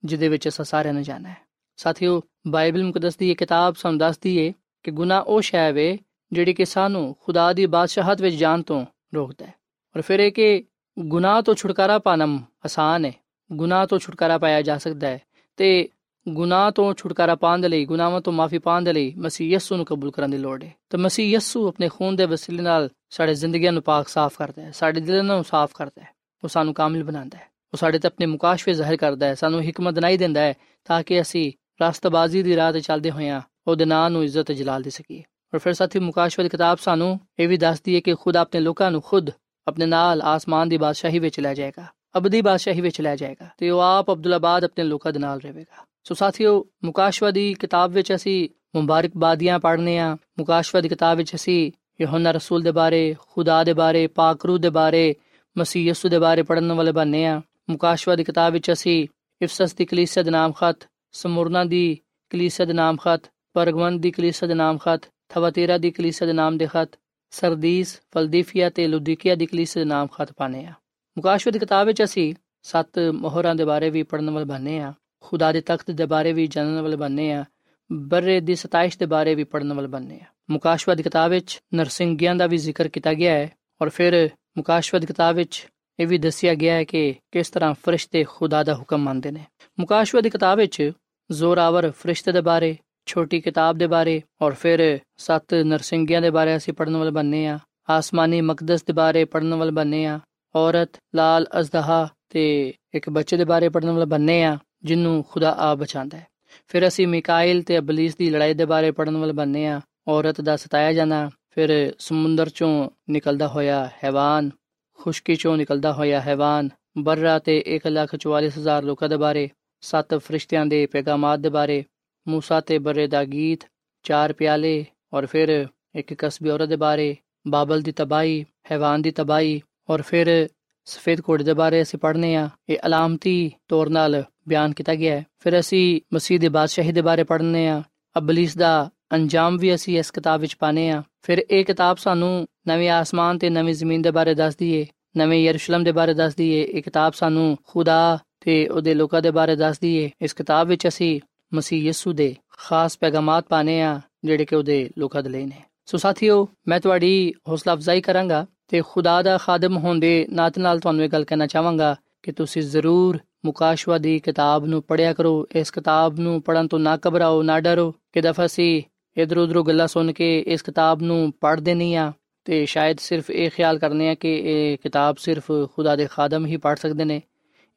ਜਿਹਦੇ 0.05 0.27
ਵਿੱਚ 0.27 0.47
ਅਸਾਂ 0.47 0.65
ਸਾਰਿਆਂ 0.65 0.93
ਨੂੰ 0.93 1.03
ਜਾਣਨਾ 1.03 1.29
ਹੈ। 1.29 1.37
ਸਾਥੀਓ, 1.77 2.21
ਬਾਈਬਲ 2.47 2.83
ਮੁਕੱਦਸ 2.83 3.17
ਦੀ 3.17 3.31
ਇਹ 3.31 3.35
ਕਿਤਾਬ 3.35 3.75
ਸਾਨੂੰ 3.75 3.97
ਦੱਸਦੀ 3.97 4.37
ਏ 4.37 4.53
ਕਿ 4.83 4.91
ਗੁਨਾਹ 4.91 5.21
ਉਹ 5.21 5.41
ਸ਼ੈ 5.41 5.71
ਵੇ 5.71 5.97
ਜਿਹੜੀ 6.31 6.53
ਕਿ 6.53 6.65
ਸਾਨੂੰ 6.65 7.15
ਖੁਦਾ 7.23 7.53
ਦੀ 7.53 7.65
ਬਾਦਸ਼ਾਹਤ 7.65 8.21
ਵਿੱਚ 8.21 8.35
ਜਾਣ 8.35 8.61
ਤੋਂ 8.61 8.85
ਰੋਕਦਾ 9.15 9.45
ਹੈ। 9.45 9.53
ਔਰ 9.95 10.01
ਫਿਰ 10.01 10.19
ਇਹ 10.19 10.31
ਕਿ 10.31 10.63
ਗੁਨਾਹ 10.99 11.41
ਤੋਂ 11.41 11.55
ਛੁਟਕਾਰਾ 11.55 11.99
ਪਾਣਾ 11.99 12.39
ਆਸਾਨ 12.65 13.05
ਹੈ 13.05 13.13
ਗੁਨਾਹ 13.53 13.87
ਤੋਂ 13.87 13.99
ਛੁਟਕਾਰਾ 13.99 14.37
ਪਾਇਆ 14.37 14.61
ਜਾ 14.61 14.77
ਸਕਦਾ 14.77 15.07
ਹੈ 15.07 15.21
ਤੇ 15.57 15.89
ਗੁਨਾਹ 16.29 16.71
ਤੋਂ 16.71 16.93
ਛੁਟਕਾਰਾ 16.93 17.35
ਪਾਉਣ 17.35 17.61
ਦੇ 17.61 17.67
ਲਈ, 17.67 17.85
ਗੁਨਾਹਾਂ 17.85 18.21
ਤੋਂ 18.21 18.33
ਮਾਫੀ 18.33 18.57
ਪਾਉਣ 18.57 18.83
ਦੇ 18.83 18.93
ਲਈ 18.93 19.13
ਮਸੀਹ 19.17 19.51
ਯਿਸੂ 19.51 19.75
ਨੂੰ 19.75 19.85
ਕਬੂਲ 19.85 20.11
ਕਰਨ 20.11 20.31
ਦੀ 20.31 20.37
ਲੋੜ 20.37 20.63
ਹੈ 20.63 20.73
ਤੇ 20.89 20.97
ਮਸੀਹ 20.97 21.27
ਯਿਸੂ 21.27 21.67
ਆਪਣੇ 21.67 21.89
ਖੂਨ 21.89 22.15
ਦੇ 22.15 22.25
ਵਸੀਲੇ 22.25 22.63
ਨਾਲ 22.63 22.89
ਸਾਡੇ 23.09 23.35
ਜ਼ਿੰਦਗੀਆਂ 23.35 23.71
ਨੂੰ 23.71 23.83
ਪਾਕ 23.83 24.07
ਸਾਫ਼ 24.07 24.37
ਕਰਦਾ 24.37 24.61
ਹੈ, 24.61 24.71
ਸਾਡੇ 24.71 25.01
ਦਿਲਾਂ 25.01 25.23
ਨੂੰ 25.23 25.43
ਸਾਫ਼ 25.43 25.71
ਕਰਦਾ 25.75 26.01
ਹੈ। 26.01 26.22
ਉਹ 26.43 26.49
ਸਾਨੂੰ 26.49 26.73
ਕਾਮਿਲ 26.73 27.03
ਬਣਾਉਂਦਾ 27.03 27.37
ਹੈ। 27.37 27.47
ਉਹ 27.73 27.77
ਸਾਡੇ 27.77 27.99
ਤੇ 27.99 28.07
ਆਪਣੇ 28.07 28.25
ਮੁਕਾਸ਼ਵੇ 28.25 28.73
ਜ਼ਾਹਿਰ 28.73 28.95
ਕਰਦਾ 28.95 29.25
ਹੈ। 29.25 29.33
ਸਾਨੂੰ 29.33 29.69
ਹਕਮਤ 29.69 29.99
ਨਹੀਂ 29.99 30.19
ਦਿੰਦਾ 30.19 30.41
ਹੈ 30.41 30.53
ਤਾਂ 30.85 31.03
ਕਿ 31.03 31.21
ਅਸੀਂ 31.21 31.51
ਰਸਤਬਾਜ਼ੀ 31.81 32.43
ਦੀ 32.43 32.55
ਰਾਹ 32.55 32.73
ਤੇ 32.73 32.79
ਚੱਲਦੇ 32.79 33.11
ਹੋਈਆਂ 33.11 33.41
ਉਹਦੇ 33.67 33.85
ਨਾਂ 33.85 34.09
ਨੂੰ 34.09 34.23
ਇੱਜ਼ਤ 34.23 34.41
ਤੇ 34.41 34.53
ਜਲਾਲ 34.53 34.81
ਦੇ 34.81 34.89
ਸਕੀਏ। 34.89 35.23
ਔਰ 35.53 35.59
ਫਿਰ 35.59 35.73
ਸਾਥੀ 35.73 35.99
ਮੁਕਾਸ਼ਵੇ 35.99 36.43
ਦੀ 36.43 36.49
ਕਿਤਾਬ 36.49 36.77
ਸਾਨੂੰ 36.77 37.19
ਇਹ 37.39 37.47
ਵੀ 37.47 37.57
ਦੱਸਦੀ 37.57 37.95
ਹੈ 37.95 37.99
ਕਿ 37.99 38.15
ਖੁਦ 38.15 38.37
ਆਪਣੇ 38.37 38.59
ਲੋਕਾਂ 38.59 38.91
ਨੂੰ 38.91 39.01
ਖੁਦ 39.01 39.29
ਆਪਣੇ 39.67 39.85
ਨਾਲ 39.85 40.21
ਆਸਮਾਨ 40.21 40.69
ਦੀ 40.69 40.77
ਬਾਦਸ਼ਾਹੀ 40.77 41.19
ਵਿੱਚ 41.19 41.39
ਲੈ 41.39 41.53
ਜਾਏਗਾ, 41.53 41.85
ਅਬਦੀ 42.17 42.41
ਬਾਦਸ਼ਾਹੀ 42.41 42.81
ਵਿੱਚ 42.81 43.01
ਲੈ 43.01 43.15
ਜਾਏਗਾ 43.15 43.47
ਤੇ 43.57 43.69
ਉਹ 43.69 43.79
ਆਪ 43.79 44.11
ਅਬਦੁੱਲਾਬਾਦ 44.11 44.63
ਆਪਣੇ 44.63 44.83
ਲੋਕਾਂ 44.83 45.11
ਦੇ 45.11 45.19
ਨਾਲ 45.19 45.39
ਰਹੇਗਾ। 45.39 45.85
ਸੋ 46.03 46.15
ਸਾਥੀਓ 46.15 46.65
ਮੁਕਾਸ਼ਵਾ 46.83 47.31
ਦੀ 47.31 47.53
ਕਿਤਾਬ 47.53 47.91
ਵਿੱਚ 47.91 48.15
ਅਸੀਂ 48.15 48.49
ਮੁਬਾਰਕਬਾਦੀਆਂ 48.75 49.59
ਪੜ੍ਹਨੇ 49.59 49.97
ਆ। 49.99 50.17
ਮੁਕਾਸ਼ਵਾ 50.39 50.81
ਦੀ 50.81 50.89
ਕਿਤਾਬ 50.89 51.17
ਵਿੱਚ 51.17 51.35
ਅਸੀਂ 51.35 51.71
ਯਹੋਨਾ 52.01 52.31
ਰਸੂਲ 52.31 52.61
ਦੇ 52.61 52.71
ਬਾਰੇ, 52.71 53.15
ਖੁਦਾ 53.19 53.63
ਦੇ 53.63 53.73
ਬਾਰੇ, 53.73 54.07
ਪਾਕ 54.07 54.45
ਰੂਹ 54.45 54.57
ਦੇ 54.57 54.69
ਬਾਰੇ 54.69 55.15
ਮਸੀਹ 55.55 55.87
ਯਸੂ 55.87 56.09
ਦੇ 56.09 56.19
ਬਾਰੇ 56.19 56.43
ਪੜਨ 56.43 56.71
ਵਾਲੇ 56.71 56.91
ਬੰਨੇ 56.91 57.25
ਆ 57.25 57.41
ਮੁਕਾਸ਼ਵਾ 57.69 58.15
ਦੀ 58.15 58.23
ਕਿਤਾਬ 58.23 58.53
ਵਿੱਚ 58.53 58.71
ਅਸੀਂ 58.71 59.07
ਇਫਸਸ 59.41 59.73
ਦੀ 59.73 59.85
ਕਲੀਸਿਆ 59.85 60.23
ਦੇ 60.23 60.31
ਨਾਮ 60.31 60.51
ਖਤ 60.51 60.87
ਸਮੁਰਨਾ 61.13 61.63
ਦੀ 61.63 61.97
ਕਲੀਸਿਆ 62.31 62.65
ਦੇ 62.65 62.73
ਨਾਮ 62.73 62.97
ਖਤ 62.97 63.29
ਪਰਗਵਨ 63.53 63.99
ਦੀ 63.99 64.11
ਕਲੀਸਿਆ 64.11 64.47
ਦੇ 64.47 64.53
ਨਾਮ 64.53 64.77
ਖਤ 64.77 65.09
ਥਵਾਤੀਰਾ 65.29 65.77
ਦੀ 65.77 65.91
ਕਲੀਸਿਆ 65.91 66.27
ਦੇ 66.27 66.33
ਨਾਮ 66.33 66.57
ਦੇ 66.57 66.67
ਖਤ 66.67 66.97
ਸਰਦੀਸ 67.33 67.99
ਫਲਦੀਫੀਆ 68.11 68.69
ਤੇ 68.69 68.87
ਲੁਦੀਕੀਆ 68.87 69.35
ਦੀ 69.35 69.45
ਕਲੀਸਿਆ 69.45 69.83
ਦੇ 69.83 69.89
ਨਾਮ 69.89 70.07
ਖਤ 70.07 70.33
ਪਾਣੇ 70.33 70.65
ਆ 70.65 70.73
ਮੁਕਾਸ਼ਵਾ 71.17 71.51
ਦੀ 71.51 71.59
ਕਿਤਾਬ 71.59 71.87
ਵਿੱਚ 71.87 72.03
ਅਸੀਂ 72.03 72.33
ਸੱਤ 72.65 72.99
ਮੋਹਰਾਂ 73.13 73.55
ਦੇ 73.55 73.65
ਬਾਰੇ 73.65 73.89
ਵੀ 73.89 74.03
ਪੜਨ 74.03 74.29
ਵਾਲੇ 74.29 74.45
ਬੰਨੇ 74.45 74.79
ਆ 74.79 74.93
ਖੁਦਾ 75.21 75.51
ਦੇ 75.51 75.61
ਤਖਤ 75.61 75.91
ਦੇ 75.91 76.05
ਬਾਰੇ 76.05 76.33
ਵੀ 76.33 76.47
ਜਾਣਨ 76.47 76.81
ਵਾਲੇ 76.81 76.95
ਬੰਨੇ 76.95 77.31
ਆ 77.31 77.43
ਬਰੇ 77.89 78.39
ਦੀ 78.39 78.55
27 78.59 78.97
ਦੇ 78.99 79.05
ਬਾਰੇ 79.05 79.35
ਵੀ 79.35 79.43
ਪੜਨ 79.43 79.73
ਵਾਲੇ 79.73 79.87
ਬੰਨੇ 79.87 80.19
ਆ 80.19 80.25
ਮੁਕਾਸ਼ਵਾ 80.49 80.95
ਦੀ 80.95 81.03
ਕਿਤਾਬ 81.03 81.31
ਵਿੱਚ 81.31 81.59
ਨਰਸਿੰਗਿਆਂ 81.75 82.35
ਦਾ 82.35 82.47
ਵੀ 82.47 82.57
ਜ਼ਿਕਰ 82.57 82.87
ਕੀਤਾ 82.87 83.13
ਗਿਆ 83.13 83.33
ਹੈ 83.33 83.49
ਔਰ 83.81 83.89
ਫਿਰ 83.89 84.29
ਮੁਕਾਸ਼ਵਾ 84.57 84.99
ਦੀ 84.99 85.05
ਕਿਤਾਬ 85.05 85.35
ਵਿੱਚ 85.35 85.67
ਇਹ 85.99 86.07
ਵੀ 86.07 86.17
ਦੱਸਿਆ 86.17 86.53
ਗਿਆ 86.53 86.73
ਹੈ 86.73 86.83
ਕਿ 86.83 87.15
ਕਿਸ 87.31 87.49
ਤਰ੍ਹਾਂ 87.49 87.73
ਫਰਿਸ਼ਤੇ 87.85 88.23
ਖੁਦਾ 88.23 88.63
ਦਾ 88.63 88.75
ਹੁਕਮ 88.75 88.97
ਮੰਨਦੇ 88.97 89.31
ਨੇ। 89.31 89.43
ਮੁਕਾਸ਼ਵਾ 89.79 90.21
ਦੀ 90.21 90.29
ਕਿਤਾਬ 90.29 90.57
ਵਿੱਚ 90.57 90.91
ਜ਼ੋਰਾਵਰ 91.31 91.91
ਫਰਿਸ਼ਤੇ 91.91 92.31
ਦੇ 92.31 92.41
ਬਾਰੇ, 92.41 92.77
ਛੋਟੀ 93.05 93.41
ਕਿਤਾਬ 93.41 93.77
ਦੇ 93.77 93.87
ਬਾਰੇ 93.87 94.21
ਔਰ 94.41 94.53
ਫਿਰ 94.53 94.99
ਸੱਤ 95.17 95.53
ਨਰਸਿੰਗਿਆਂ 95.53 96.21
ਦੇ 96.21 96.29
ਬਾਰੇ 96.29 96.55
ਅਸੀਂ 96.57 96.73
ਪੜਨ 96.73 96.95
ਵਾਲੇ 96.97 97.11
ਬੰਨੇ 97.11 97.47
ਆ 97.47 97.59
ਆਸਮਾਨੀ 97.89 98.41
ਮਕਦਸ 98.41 98.83
ਦੇ 98.83 98.93
ਬਾਰੇ 98.93 99.25
ਪੜਨ 99.25 99.53
ਵਾਲੇ 99.53 99.71
ਬੰਨੇ 99.71 100.05
ਆ 100.05 100.19
ਔਰਤ, 100.55 100.89
ਲਾਲ 101.15 101.47
ਅਜ਼ਦਹਾ 101.59 102.07
ਤੇ 102.29 102.73
ਇੱਕ 102.93 103.09
ਬੱਚੇ 103.09 103.37
ਦੇ 103.37 103.45
ਬਾਰੇ 103.45 103.69
ਪੜਨ 103.69 103.91
ਵਾਲੇ 103.91 104.05
ਬੰਨੇ 104.05 104.43
ਆ 104.43 104.57
ਜਿਹਨੂੰ 104.83 105.25
ਖੁਦਾ 105.29 105.51
ਆ 105.51 105.75
ਬਚਾਉਂਦਾ 105.75 106.17
ਹੈ। 106.17 106.27
ਫਿਰ 106.67 106.87
ਅਸੀਂ 106.87 107.07
ਮਿਕਾਇਲ 107.07 107.61
ਤੇ 107.61 107.77
ਅਬਲਿਸ 107.77 108.15
ਦੀ 108.15 108.29
ਲੜਾਈ 108.29 108.53
ਦੇ 108.53 108.65
ਬਾਰੇ 108.65 108.91
ਪੜਨ 108.91 109.17
ਵਾਲੇ 109.17 109.33
ਬੰਨੇ 109.33 109.67
ਆ 109.67 109.81
ਔਰਤ 110.07 110.41
ਦਾ 110.41 110.55
ਸਤਾਇਆ 110.55 110.93
ਜਾਣਾ 110.93 111.29
ਫਿਰ 111.52 111.92
ਸਮੁੰਦਰ 111.98 112.48
ਚੋਂ 112.48 112.88
ਨਿਕਲਦਾ 113.10 113.48
ਹੋਇਆ 113.48 113.90
ਹੈਵਾਨ 114.04 114.50
ਖੁਸ਼ਕੀ 114.98 115.36
ਚੋਂ 115.36 115.56
ਨਿਕਲਦਾ 115.56 115.92
ਹੋਇਆ 115.92 116.20
ਹੈਵਾਨ 116.20 116.68
ਬਰਰਾ 116.98 117.38
ਤੇ 117.38 117.62
144000 117.78 118.84
ਲੋਕਾਂ 118.84 119.08
ਦੇ 119.08 119.16
ਬਾਰੇ 119.16 119.48
ਸੱਤ 119.82 120.14
ਫਰਿਸ਼ਤਿਆਂ 120.14 120.66
ਦੇ 120.66 120.86
ਪੈਗਾਮਾਤ 120.86 121.40
ਦੇ 121.40 121.48
ਬਾਰੇ 121.48 121.84
موسی 122.26 122.62
ਤੇ 122.66 122.78
ਬਰੇ 122.78 123.06
ਦਾ 123.06 123.24
ਗੀਤ 123.24 123.64
ਚਾਰ 124.04 124.32
ਪਿਆਲੇ 124.32 124.84
ਔਰ 125.12 125.26
ਫਿਰ 125.26 125.66
ਇੱਕ 125.94 126.14
ਕਸਬੀ 126.14 126.50
ਔਰਤ 126.50 126.68
ਦੇ 126.68 126.76
ਬਾਰੇ 126.76 127.16
ਬਾਬਲ 127.48 127.82
ਦੀ 127.82 127.92
ਤਬਾਈ 127.92 128.44
ਹੈਵਾਨ 128.70 129.02
ਦੀ 129.02 129.10
ਤਬਾਈ 129.10 129.60
ਔਰ 129.90 130.02
ਫਿਰ 130.02 130.48
ਸਫੇਦ 130.86 131.20
ਘੋੜੇ 131.28 131.44
ਦੇ 131.44 131.52
ਬਾਰੇ 131.52 131.82
ਅਸੀਂ 131.82 131.98
ਪੜ੍ਹਨੇ 131.98 132.34
ਆ 132.36 132.48
ਇਹ 132.68 132.78
ਅਲਾਮਤੀ 132.86 133.50
ਤੌਰ 133.68 133.88
ਨਾਲ 133.88 134.22
ਬਿਆਨ 134.48 134.72
ਕੀਤਾ 134.72 134.94
ਗਿਆ 134.94 135.16
ਹੈ 135.16 135.24
ਫਿਰ 135.40 135.58
ਅਸੀਂ 135.60 136.00
ਮਸੀਹ 136.14 136.40
ਦੇ 136.40 136.48
ਬਾਦਸ਼ਾਹੀ 136.48 136.92
ਦੇ 136.92 137.00
ਬਾਰੇ 137.00 137.24
ਪੜ੍ਹਨੇ 137.24 137.68
ਆ 137.68 137.82
ਅਬਲਿਸ 138.16 138.56
ਦਾ 138.56 138.90
ਅੰਜਾਮ 139.13 139.57
ਵੀ 139.57 139.75
ਅਸੀਂ 139.75 139.99
ਇਸ 139.99 140.11
ਕਿਤਾਬ 140.11 140.41
ਵਿੱਚ 140.41 140.55
ਪਾਣੇ 140.59 140.89
ਆ 140.89 141.03
ਫਿਰ 141.21 141.45
ਇਹ 141.51 141.65
ਕਿਤਾਬ 141.65 141.97
ਸਾਨੂੰ 141.97 142.45
ਨਵੇਂ 142.67 142.89
ਆਸਮਾਨ 142.89 143.37
ਤੇ 143.37 143.49
ਨਵੀਂ 143.49 143.73
ਜ਼ਮੀਨ 143.73 144.01
ਦੇ 144.01 144.11
ਬਾਰੇ 144.11 144.33
ਦੱਸਦੀ 144.33 144.73
ਏ 144.73 144.85
ਨਵੇਂ 145.17 145.43
ਯਰੂਸ਼ਲਮ 145.43 145.83
ਦੇ 145.83 145.91
ਬਾਰੇ 145.91 146.13
ਦੱਸਦੀ 146.13 146.49
ਏ 146.51 146.63
ਇਹ 146.63 146.83
ਕਿਤਾਬ 146.83 147.13
ਸਾਨੂੰ 147.13 147.57
ਖੁਦਾ 147.67 148.19
ਤੇ 148.39 148.67
ਉਹਦੇ 148.67 148.93
ਲੋਕਾਂ 148.93 149.21
ਦੇ 149.21 149.31
ਬਾਰੇ 149.31 149.55
ਦੱਸਦੀ 149.55 149.95
ਏ 149.95 150.11
ਇਸ 150.21 150.33
ਕਿਤਾਬ 150.33 150.67
ਵਿੱਚ 150.67 150.87
ਅਸੀਂ 150.87 151.21
ਮਸੀਹ 151.53 151.83
ਯਿਸੂ 151.83 152.13
ਦੇ 152.13 152.35
ਖਾਸ 152.49 152.97
ਪੈਗਾਮਾਤ 152.97 153.45
ਪਾਣੇ 153.49 153.81
ਆ 153.81 154.01
ਜਿਹੜੇ 154.23 154.45
ਕਿ 154.45 154.55
ਉਹਦੇ 154.55 154.89
ਲੋਕਾਂ 154.97 155.23
ਦੇ 155.23 155.29
ਲਈ 155.29 155.45
ਨੇ। 155.45 155.61
ਸੋ 155.85 155.97
ਸਾਥੀਓ, 155.97 156.47
ਮੈਂ 156.67 156.79
ਤੁਹਾਡੀ 156.79 157.33
ਹੌਸਲਾ 157.49 157.73
ਅਫਜ਼ਾਈ 157.73 158.01
ਕਰਾਂਗਾ 158.01 158.45
ਤੇ 158.67 158.81
ਖੁਦਾ 158.87 159.21
ਦਾ 159.21 159.37
ਖਾਦਮ 159.37 159.77
ਹੋਣ 159.77 159.99
ਦੇ 159.99 160.27
ਨਾਤ 160.29 160.59
ਨਾਲ 160.59 160.79
ਤੁਹਾਨੂੰ 160.79 161.03
ਇਹ 161.03 161.09
ਗੱਲ 161.09 161.23
ਕਹਿਣਾ 161.23 161.47
ਚਾਹਾਂਗਾ 161.47 161.95
ਕਿ 162.23 162.31
ਤੁਸੀਂ 162.31 162.61
ਜ਼ਰੂਰ 162.61 163.19
ਮੁਕਾਸ਼ਵਾ 163.45 163.97
ਦੀ 163.97 164.19
ਕਿਤਾਬ 164.19 164.65
ਨੂੰ 164.65 164.83
ਪੜਿਆ 164.83 165.13
ਕਰੋ। 165.13 165.47
ਇਸ 165.55 165.71
ਕਿਤਾਬ 165.71 166.19
ਨੂੰ 166.19 166.41
ਪੜਨ 166.41 166.67
ਤੋਂ 166.67 166.79
ਨਾ 166.79 166.97
ਘਬਰਾਓ, 167.07 167.43
ਨਾ 167.43 167.59
ਡਰੋ। 167.59 167.95
ਕਿ 168.13 168.21
ਦਫਾ 168.21 168.47
ਸੀ 168.47 168.83
ਇਧਰ 169.17 169.37
ਉਧਰ 169.37 169.61
ਗੱਲਾਂ 169.61 169.87
ਸੁਣ 169.87 170.11
ਕੇ 170.11 170.39
ਇਸ 170.39 170.61
ਕਿਤਾਬ 170.61 171.01
ਨੂੰ 171.01 171.33
ਪੜ੍ਹਦੇ 171.41 171.73
ਨਹੀਂ 171.73 171.97
ਆ 171.97 172.13
ਤੇ 172.45 172.65
ਸ਼ਾਇਦ 172.65 172.97
ਸਿਰਫ 172.99 173.29
ਇਹ 173.29 173.49
ਖਿਆਲ 173.49 173.79
ਕਰਨੇ 173.79 174.09
ਆ 174.09 174.15
ਕਿ 174.15 174.41
ਇਹ 174.45 174.77
ਕਿਤਾਬ 174.77 175.15
ਸਿਰਫ 175.19 175.51
ਖੁਦਾ 175.73 175.95
ਦੇ 175.95 176.07
ਖਾਦਮ 176.11 176.45
ਹੀ 176.45 176.57
ਪੜ੍ਹ 176.57 176.79
ਸਕਦੇ 176.79 177.05
ਨੇ। 177.05 177.21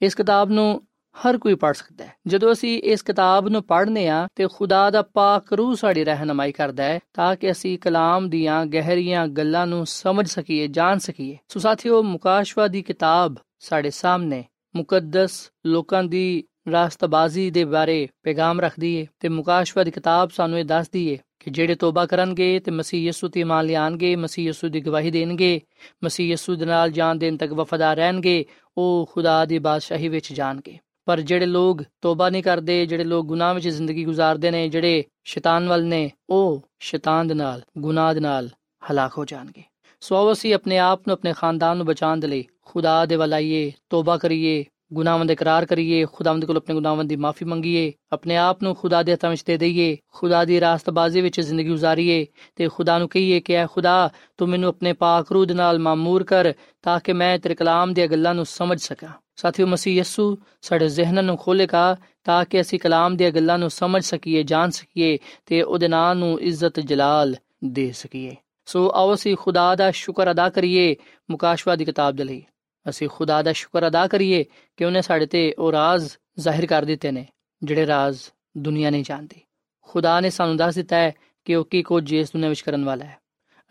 ਇਸ 0.03 0.15
ਕਿਤਾਬ 0.15 0.51
ਨੂੰ 0.51 0.83
ਹਰ 1.17 1.39
ਕੋਈ 1.39 1.55
ਪੜ੍ਹ 1.55 1.75
ਸਕਦਾ 1.75 2.05
ਹੈ। 2.05 2.13
ਜਦੋਂ 2.27 2.53
ਅਸੀਂ 2.53 2.83
ਇਸ 2.83 3.03
ਕਿਤਾਬ 3.03 3.49
ਨੂੰ 3.49 3.63
ਪੜ੍ਹਨੇ 3.63 4.09
ਆ 4.09 4.29
ਤੇ 4.35 4.49
ਖੁਦਾ 4.55 4.91
ਦਾ 4.91 5.03
ਪਾਕ 5.03 5.53
ਰੂਹ 5.53 5.77
ਸਾਡੀ 5.77 6.05
ਰਹਿਨਮਾਈ 6.05 6.53
ਕਰਦਾ 6.53 6.85
ਹੈ 6.85 6.99
ਤਾਂ 7.15 7.37
ਕਿ 7.37 7.51
ਅਸੀਂ 7.51 7.79
ਕਲਾਮ 7.79 8.31
ਦੀਆਂ 8.31 8.67
ਗਹਿਰੀਆਂ 8.67 9.27
ਗੱਲਾਂ 9.27 9.67
ਨੂੰ 9.67 9.87
ਸਮਝ 9.87 10.27
ਸਕੀਏ, 10.27 10.67
ਜਾਣ 10.67 10.99
ਸਕੀਏ। 10.99 11.39
ਸੋ 11.49 11.61
ਸਾਥੀਓ 11.61 12.03
ਮੁਕਾਸ਼ਵਾ 12.03 12.69
ਦੀ 12.69 12.83
ਕਿਤਾਬ 12.83 13.35
ਸਾਡੇ 13.59 13.91
ਸਾਹਮਣੇ 13.91 14.45
ਮੁਕੱਦਸ 14.77 15.51
ਲੋਕਾਂ 15.67 16.05
ਦੀ 16.05 16.45
ਰਾਸਤਬਾਜ਼ੀ 16.73 17.51
ਦੇ 17.51 17.65
ਬਾਰੇ 17.65 18.09
ਪੈਗਾਮ 18.23 18.61
ਰੱਖਦੀ 18.61 18.95
ਏ 18.95 19.07
ਤੇ 19.21 19.29
ਮੁਕਾਸ਼ਵਾ 19.29 19.85
ਦੀ 19.85 19.91
ਕਿਤਾਬ 19.91 20.31
ਸਾਨੂੰ 20.31 20.59
ਇਹ 20.59 20.65
ਦੱਸਦੀ 20.65 21.09
ਏ 21.09 21.19
ਕਿ 21.41 21.51
ਜਿਹੜੇ 21.51 21.75
ਤੋਬਾ 21.75 22.07
ਕਰਨਗੇ 22.07 22.61
ਤੇ 22.61 22.71
ਮਸੀਹ 22.71 23.03
ਯਿਸੂ 23.03 23.29
ਤੇ 23.29 23.41
ਇਮਾਨ 23.41 23.65
ਲਿਆਣਗੇ, 23.65 24.17
ਮਸੀਹ 24.17 24.47
ਯਿਸੂ 24.47 24.69
ਦੀ 24.69 24.81
ਗਵਾਹੀ 24.81 25.11
ਦੇਣਗੇ, 25.11 25.61
ਮਸੀਹ 26.05 26.29
ਯਿਸੂ 26.29 26.55
ਦੇ 26.55 26.65
ਨਾਲ 26.65 26.91
ਜਾਨ 26.91 27.19
ਦੇਣ 27.19 27.37
ਤੱਕ 27.37 27.53
ਵਫਾਦਾਰ 27.53 27.97
ਰਹਿਣਗੇ, 27.97 28.45
ਉਹ 28.79 29.11
ਖੁਦਾ 29.13 29.45
ਦੀ 29.45 29.59
ਬਾਦਸ਼ਾਹੀ 29.59 30.09
ਵਿੱਚ 30.09 30.33
ਜਾਣਗੇ। 30.33 30.79
ਪਰ 31.05 31.21
ਜਿਹੜੇ 31.21 31.47
ਲੋਕ 31.47 31.83
ਤੋਬਾ 32.03 32.31
ਨਹੀਂ 32.31 32.43
ਕਰਦੇ, 32.43 32.87
ਜਿਹੜੇ 32.87 33.05
ਲੋਕ 33.05 33.27
ਗੁਨਾਹ 33.27 33.55
ਵਿੱਚ 33.55 33.69
ਜ਼ਿੰਦਗੀ 33.69 34.07
گزارਦੇ 34.07 34.51
ਨੇ, 34.51 34.69
ਜਿਹੜੇ 34.69 35.05
ਸ਼ੈਤਾਨ 35.25 35.69
ਵੱਲ 35.69 35.85
ਨੇ, 35.85 36.11
ਉਹ 36.31 36.63
ਸ਼ੈਤਾਨ 36.81 37.27
ਦੇ 37.27 37.35
ਨਾਲ, 37.35 37.63
ਗੁਨਾਹ 37.79 38.15
ਦੇ 38.15 38.21
ਨਾਲ 38.21 38.51
ਹਲਾਕ 38.91 39.19
ਹੋ 39.19 39.25
ਜਾਣਗੇ। 39.25 39.63
ਸੋ 40.01 40.33
ਅਸੀਂ 40.33 40.55
ਆਪਣੇ 40.55 40.79
ਆਪ 40.79 41.01
ਨੂੰ, 41.09 41.13
ਆਪਣੇ 41.13 41.33
ਖਾਨਦਾਨ 41.33 41.77
ਨੂੰ 41.77 41.87
ਬਚਾਉਣ 41.87 42.21
ਦੇ 42.21 42.27
ਲਈ 42.27 42.45
ਖੁਦਾ 42.63 43.07
ਦੇ 43.07 43.17
ਵੱਲ 43.17 43.35
ਆਈਏ, 43.35 43.73
ਤੋਬਾ 43.91 44.17
ਕਰੀਏ 44.17 44.65
ਗੁਨਾਹਾਂ 44.93 45.25
ਦਾ 45.25 45.33
ਇਕਰਾਰ 45.33 45.67
ਕਰੀਏ, 45.67 46.07
ਖੁਦਾਵੰਦ 46.13 46.45
ਕੋਲ 46.45 46.57
ਆਪਣੇ 46.57 46.75
ਗੁਨਾਹਾਂ 46.75 47.05
ਦੀ 47.05 47.17
ਮਾਫੀ 47.17 47.45
ਮੰਗੀਏ, 47.45 47.93
ਆਪਣੇ 48.13 48.37
ਆਪ 48.37 48.63
ਨੂੰ 48.63 48.75
ਖੁਦਾ 48.75 49.03
ਦੇ 49.03 49.13
ਹੱਥਾਂ 49.13 49.31
ਵਿੱਚ 49.31 49.45
ਦੇ 49.45 49.57
ਦਈਏ, 49.57 49.97
ਖੁਦਾ 50.13 50.45
ਦੀ 50.45 50.61
ਰਾਸਤਬਾਜ਼ੀ 50.61 51.21
ਵਿੱਚ 51.21 51.41
ਜ਼ਿੰਦਗੀ 51.41 51.73
گزارੀਏ 51.73 52.27
ਤੇ 52.57 52.69
ਖੁਦਾ 52.69 52.99
ਨੂੰ 52.99 53.09
ਕਹੀਏ 53.09 53.41
ਕਿ, 53.41 53.53
ਐ 53.53 53.67
ਖੁਦਾ, 53.67 54.11
ਤੂੰ 54.37 54.49
ਮੈਨੂੰ 54.49 54.69
ਆਪਣੇ 54.69 54.93
ਪਾਕ 54.93 55.33
ਰੂਹ 55.33 55.47
ਦੇ 55.47 55.55
ਨਾਲ 55.55 55.79
ਮਾਮੂਰ 55.79 56.25
ਕਰ 56.25 56.53
ਤਾਂ 56.83 57.01
ਕਿ 57.01 57.13
ਮੈਂ 57.13 57.39
ਤੇਰੇ 57.39 57.55
ਕਲਾਮ 57.55 57.95
ਦੀਆਂ 57.95 58.07
ਗੱਲਾਂ 58.07 58.35
ਨੂੰ 58.35 58.47
ਸਮਝ 58.47 58.81
ਸਕਾਂ। 58.81 59.09
ਸਾਥੀਓ, 59.37 59.67
ਮਸੀਹ 59.67 60.01
ਯਸੂ 60.01 60.39
ਸਾਡੇ 60.63 60.89
ਜ਼ਿਹਨਾਂ 60.89 61.23
ਨੂੰ 61.23 61.37
ਖੋਲੇਗਾ 61.37 61.97
ਤਾਂ 62.25 62.45
ਕਿ 62.45 62.61
ਅਸੀਂ 62.61 62.79
ਕਲਾਮ 62.79 63.17
ਦੀਆਂ 63.17 63.31
ਗੱਲਾਂ 63.31 63.59
ਨੂੰ 63.59 63.71
ਸਮਝ 63.71 64.03
ਸਕੀਏ, 64.03 64.43
ਜਾਣ 64.43 64.71
ਸਕੀਏ 64.71 65.19
ਤੇ 65.47 65.63
ਉਹਦੇ 65.63 65.89
ਨਾਂ 65.89 66.15
ਨੂੰ 66.15 66.41
ਇੱਜ਼ਤ 66.41 66.81
ਜਲਾਲ 66.81 67.37
ਦੇ 67.65 67.93
ਸਕੀਏ। 67.93 68.37
ਸੋ 68.67 68.93
ਆਓ 68.95 69.15
ਅਸੀਂ 69.15 69.37
ਖੁਦਾ 69.37 69.75
ਦਾ 69.75 69.91
ਸ਼ੁਕਰ 69.91 70.31
ਅਦਾ 70.31 70.49
ਕਰੀਏ 70.49 70.97
ਮੁਕਾਸ਼ਵਾ 71.31 71.77
ਦੀ 71.77 71.85
ਕਿਤਾਬ 71.85 72.17
ਦੇ 72.17 72.25
ਲਈ। 72.25 72.45
ਅਸੀਂ 72.89 73.09
ਖੁਦਾ 73.09 73.43
ਦਾ 73.43 73.53
ਸ਼ੁਕਰ 73.53 73.87
ਅਦਾ 73.87 74.07
ਕਰੀਏ 74.07 74.45
ਕਿ 74.77 74.85
ਉਹਨੇ 74.85 75.03
ਸਾਡੇ 75.03 75.27
ਤੇ 75.27 75.55
ਉਹ 75.59 75.73
ਰਾਜ਼ 75.73 76.11
ਜ਼ਾਹਿਰ 76.39 76.67
ਕਰ 76.67 76.85
ਦਿੱਤੇ 76.85 77.11
ਨੇ, 77.11 77.27
ਜਿਹੜੇ 77.63 77.87
ਰਾਜ਼ 77.87 78.19
ਦੁਨੀਆ 78.59 78.91
ਨਹੀਂ 78.91 79.05
ਜਾਣਦੀ। 79.05 79.41
ਖੁਦਾ 79.83 80.21
ਨੇ 80.21 80.31
ਸਾਨੂੰ 80.31 80.57
ਦੱਸ 80.57 80.75
ਦਿੱਤਾ 80.75 80.97
ਹੈ 80.97 81.13
ਕਿ 81.45 81.55
ਉਹ 81.55 81.65
ਕੀ 81.65 81.83
ਕੁਝ 81.83 82.13
ਇਸ 82.13 82.33
ਦੁਨੀਆ 82.33 82.49
ਵਿੱਚ 82.49 82.61
ਕਰਨ 82.61 82.85
ਵਾਲਾ 82.85 83.05
ਹੈ। 83.05 83.19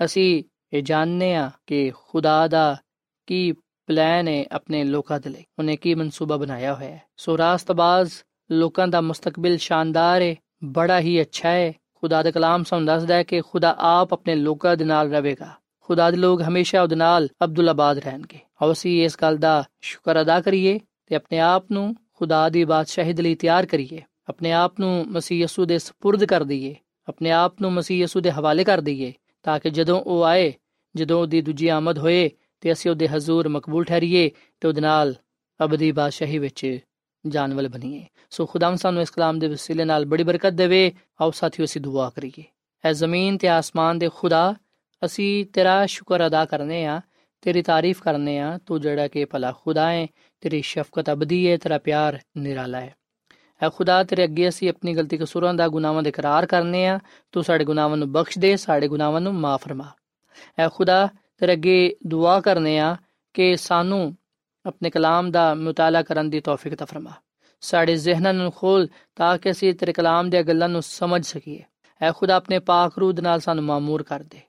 ਅਸੀਂ 0.06 0.44
ਇਹ 0.74 0.84
ਜਾਣਨੇ 0.84 1.36
ਆ 1.36 1.52
ਕਿ 1.68 1.92
ਖੁਦਾ 2.08 2.48
ਦਾ 2.48 2.78
ਕੀ 3.28 3.52
ਪਲਾਨ 3.88 4.28
ਹੈ 4.28 4.46
ਆਪਣੇ 4.52 4.84
ਲੋਕਾਂ 4.84 5.20
ਦੇ 5.20 5.30
ਲਈ। 5.30 5.46
ਉਹਨੇ 5.60 5.78
ਕੀ 5.78 5.96
ਮਨਸੂਬਾ 5.96 6.38
ਬਣਾਇਆ 6.38 6.74
ਹੋਇਆ 6.74 6.90
ਹੈ। 6.90 7.02
ਸੋ 7.18 7.38
ਰਾਸਤਬਾਜ਼ 7.38 8.12
ਲੋਕਾਂ 8.52 8.88
ਦਾ 8.88 9.02
ਮੁਸਤਕਬਲ 9.02 9.58
ਸ਼ਾਨਦਾਰ 9.58 10.22
ਹੈ, 10.22 10.36
ਬੜਾ 10.64 11.00
ਹੀ 11.00 11.22
ਅੱਛਾ 11.22 11.50
ਹੈ। 11.50 11.74
ਖੁਦਾ 11.96 12.24
ਦਾ 12.24 12.32
ਕਲਾਮ 12.32 12.64
ਸਾਨੂੰ 12.64 12.86
ਦੱਸਦਾ 12.86 13.16
ਹੈ 13.16 13.24
ਕਿ 13.24 13.42
ਖੁਦਾ 13.42 13.76
ਆਪ 13.80 14.14
ਆਪਣੇ 14.14 14.36
ਲੋਕਾਂ 14.36 14.78
ਦੇ 14.78 14.86
ਨਾਲ 14.86 15.12
ਰਹੇਗਾ। 15.12 15.54
ਖੁਦਾ 15.85 16.11
ਦੇ 16.11 16.17
ਲੋਕ 16.17 16.43
ਹਮੇਸ਼ਾ 16.43 16.83
ਉਹਦੇ 16.83 16.97
ਨਾਲ 16.97 17.29
ਅਬਦੁੱਲਾਬਾਦ 17.45 17.99
ਰਹਿਣਗੇ 17.99 18.39
ਆਓ 18.63 18.73
ਅਸੀਂ 18.73 19.05
ਇਸ 19.05 19.17
ਗੱਲ 19.23 19.37
ਦਾ 19.37 19.65
ਸ਼ੁਕਰ 19.81 20.21
ਅਦਾ 20.21 20.41
ਕਰੀਏ 20.41 20.81
ਤੇ 21.07 21.15
ਆਪਣੇ 21.15 21.39
ਆਪ 21.39 21.65
ਨੂੰ 21.73 21.95
ਖੁਦਾ 22.15 22.49
ਦੀ 22.49 22.65
ਬਾਦਸ਼ਾਹੀ 22.65 23.13
ਦੇ 23.13 23.23
ਲਈ 23.23 23.35
ਤਿਆਰ 23.35 23.67
ਕਰੀਏ 23.67 24.01
ਆਪਣੇ 24.29 24.53
ਆਪ 24.53 24.81
ਨੂੰ 24.81 25.07
ਮਸੀਹ 25.09 25.43
ਯਸੂ 25.43 25.65
ਦੇ 25.65 25.77
سپرد 25.77 26.27
ਕਰ 26.27 26.45
ਦਈਏ 26.45 26.75
ਆਪਣੇ 27.09 27.31
ਆਪ 27.31 27.63
ਨੂੰ 27.63 27.73
ਮਸੀਹ 27.73 28.03
ਯਸੂ 28.03 28.21
ਦੇ 28.21 28.31
ਹਵਾਲੇ 28.31 28.65
ਕਰ 28.65 28.81
ਦਈਏ 28.81 29.13
ਤਾਂ 29.43 29.59
ਕਿ 29.61 29.71
ਜਦੋਂ 29.71 30.01
ਉਹ 30.01 30.25
ਆਏ 30.25 30.53
ਜਦੋਂ 30.97 31.21
ਉਹਦੀ 31.21 31.41
ਦੂਜੀ 31.41 31.69
ਆਮਦ 31.69 31.99
ਹੋਏ 31.99 32.31
ਤੇ 32.61 32.73
ਅਸੀਂ 32.73 32.91
ਉਹਦੇ 32.91 33.09
ਹਜ਼ੂਰ 33.09 33.49
ਮਕਬੂਲ 33.49 33.85
ਠਹਿਰੀਏ 33.85 34.31
ਤੇ 34.61 34.69
ਉਹਦੇ 34.69 34.81
ਨਾਲ 34.81 35.15
ਅਬਦੀ 35.65 35.93
ਬਾਦਸ਼ਾਹੀ 35.93 36.39
ਵਿੱਚ 36.39 36.79
ਜਾਣ 37.27 37.55
ਵਾਲੇ 37.55 37.69
ਬਣੀਏ 37.69 38.05
ਸੋ 38.31 38.47
ਖੁਦਾਮ 38.47 38.77
ਸਾਨੂੰ 38.77 39.03
ਇਸ 39.03 39.11
ਕਲਾਮ 39.11 39.39
ਦੇ 39.39 39.49
ਵਸੀਲੇ 39.49 39.85
ਨਾਲ 39.85 40.05
ਬੜੀ 40.05 40.23
ਬਰਕਤ 40.23 40.53
ਦੇਵੇ 40.53 40.93
ਆਓ 41.21 41.31
ਸਾਥੀਓ 41.31 41.65
ਅਸੀਂ 41.65 41.81
ਦੁਆ 41.81 42.11
ਕਰੀਏ 42.11 42.45
ਐ 42.85 42.93
ਜ਼ਮੀਨ 42.93 43.39
ਤੇ 43.39 43.49
ਆਸਮਾਨ 43.49 43.99
ਦੇ 43.99 44.09
ਖੁਦਾ 44.15 44.55
ਅਸੀਂ 45.06 45.46
ਤੇਰਾ 45.46 45.86
ਸ਼ੁਕਰ 45.86 46.28
ਅਦਾ 46.28 46.46
ਕਰਨੇ 46.46 46.86
ਆ 46.86 47.02
ਤੇਰੀ 47.42 47.62
ਤਾਰੀਫ 47.62 48.02
ਕਰਨੇ 48.02 48.40
ਆ 48.40 48.58
ਤੂੰ 48.66 48.82
ਜਿਹੜਾ 48.82 49.08
ਕਿ 49.08 49.26
ਭਲਾ 49.26 49.52
ਖੁਦਾ 49.52 49.92
ਹੈ 49.92 50.08
ਤੇਰੀ 50.42 50.62
ਸ਼ਫਕਤ 50.62 51.10
ਅਬਦੀ 51.12 51.52
ਹੈ 51.52 51.58
ਤੇਰਾ 51.58 51.78
ਪਿਆਰ 51.78 52.20
ਨਿਰਾਲਾ 52.38 52.82
ਹੈ 52.82 52.96
ਐ 53.62 53.70
ਖੁਦਾ 53.70 54.04
ਤੇਰੇ 54.04 54.24
ਅੱਗੇ 54.24 54.50
ਅਸੀਂ 54.50 54.70
ਆਪਣੀ 54.70 54.94
ਗਲਤੀ 54.96 55.18
ਕਸੂਰਾਂ 55.18 55.54
ਦਾ 55.54 55.68
ਗੁਨਾਹਾਂ 55.68 56.04
ਦਾ 56.04 56.10
ਇਕਰਾਰ 56.10 56.46
ਕਰਨੇ 56.46 56.88
ਆ 56.88 57.00
ਤੂੰ 57.32 57.44
ਸਾਡੇ 57.44 57.66
ਗੁਨਾਹਾਂ 57.66 57.98
ਨੂੰ 57.98 58.12
ਬਖਸ਼ 58.12 58.40
ਦੇ 58.40 58.56
ਸਾਡੇ 58.56 58.88
ਗੁਨਾਹਾਂ 58.88 59.22
ਨੂੰ 59.22 59.34
ਮਾਫ 59.34 59.64
ਫਰਮਾ 59.64 59.92
ਐ 60.60 60.68
ਖੁਦਾ 60.68 61.08
ਤੇਰੇ 61.38 61.54
ਅੱਗੇ 61.54 61.96
ਦੁਆ 62.08 62.40
ਕਰਨੇ 62.40 62.80
ਆ 62.80 62.96
ਕਿ 63.34 63.58
ਸਾਨੂੰ 63.58 64.16
ਆਪਣੇ 64.66 64.90
ਕਲਾਮ 64.90 65.32
ਦਾ 65.32 65.54
ਮਤਾਲਾ 65.54 66.02
ਕਰਨ 66.02 66.30
ਦੀ 66.30 66.40
ਤੌਫੀਕ 66.40 66.76
ਤਾ 66.76 66.86
ਫਰਮਾ 66.86 67.12
ਸਾਡੇ 67.62 67.96
ਜ਼ਿਹਨਾਂ 67.96 68.34
ਨੂੰ 68.34 68.52
ਖੋਲ 68.52 68.88
ਤਾਂ 69.16 69.38
ਕਿ 69.38 69.52
ਅਸੀਂ 69.52 69.74
ਤੇਰੇ 69.74 69.94
ਕਲਾਮ 69.94 70.30
ਦੀਆਂ 70.30 70.44
ਗੱਲਾਂ 70.44 70.70
ਨੂੰ 70.70 70.82
ਸਮਝ 70.82 71.26
ਸਕੀਏ 71.26 71.64
ਐ 72.02 72.12
ਖੁਦਾ 72.12 72.36
ਆਪਣੇ 72.36 72.60
ਪਾਕ 72.60 72.98
ਰੂਹ 73.00 73.14
ਨਾਲ 73.22 73.40
ਸਾਨੂੰ 73.40 73.64
ਮਾਮੂਰ 73.64 74.04
ਕਰ 74.04 74.24
ਦੇ 74.24 74.40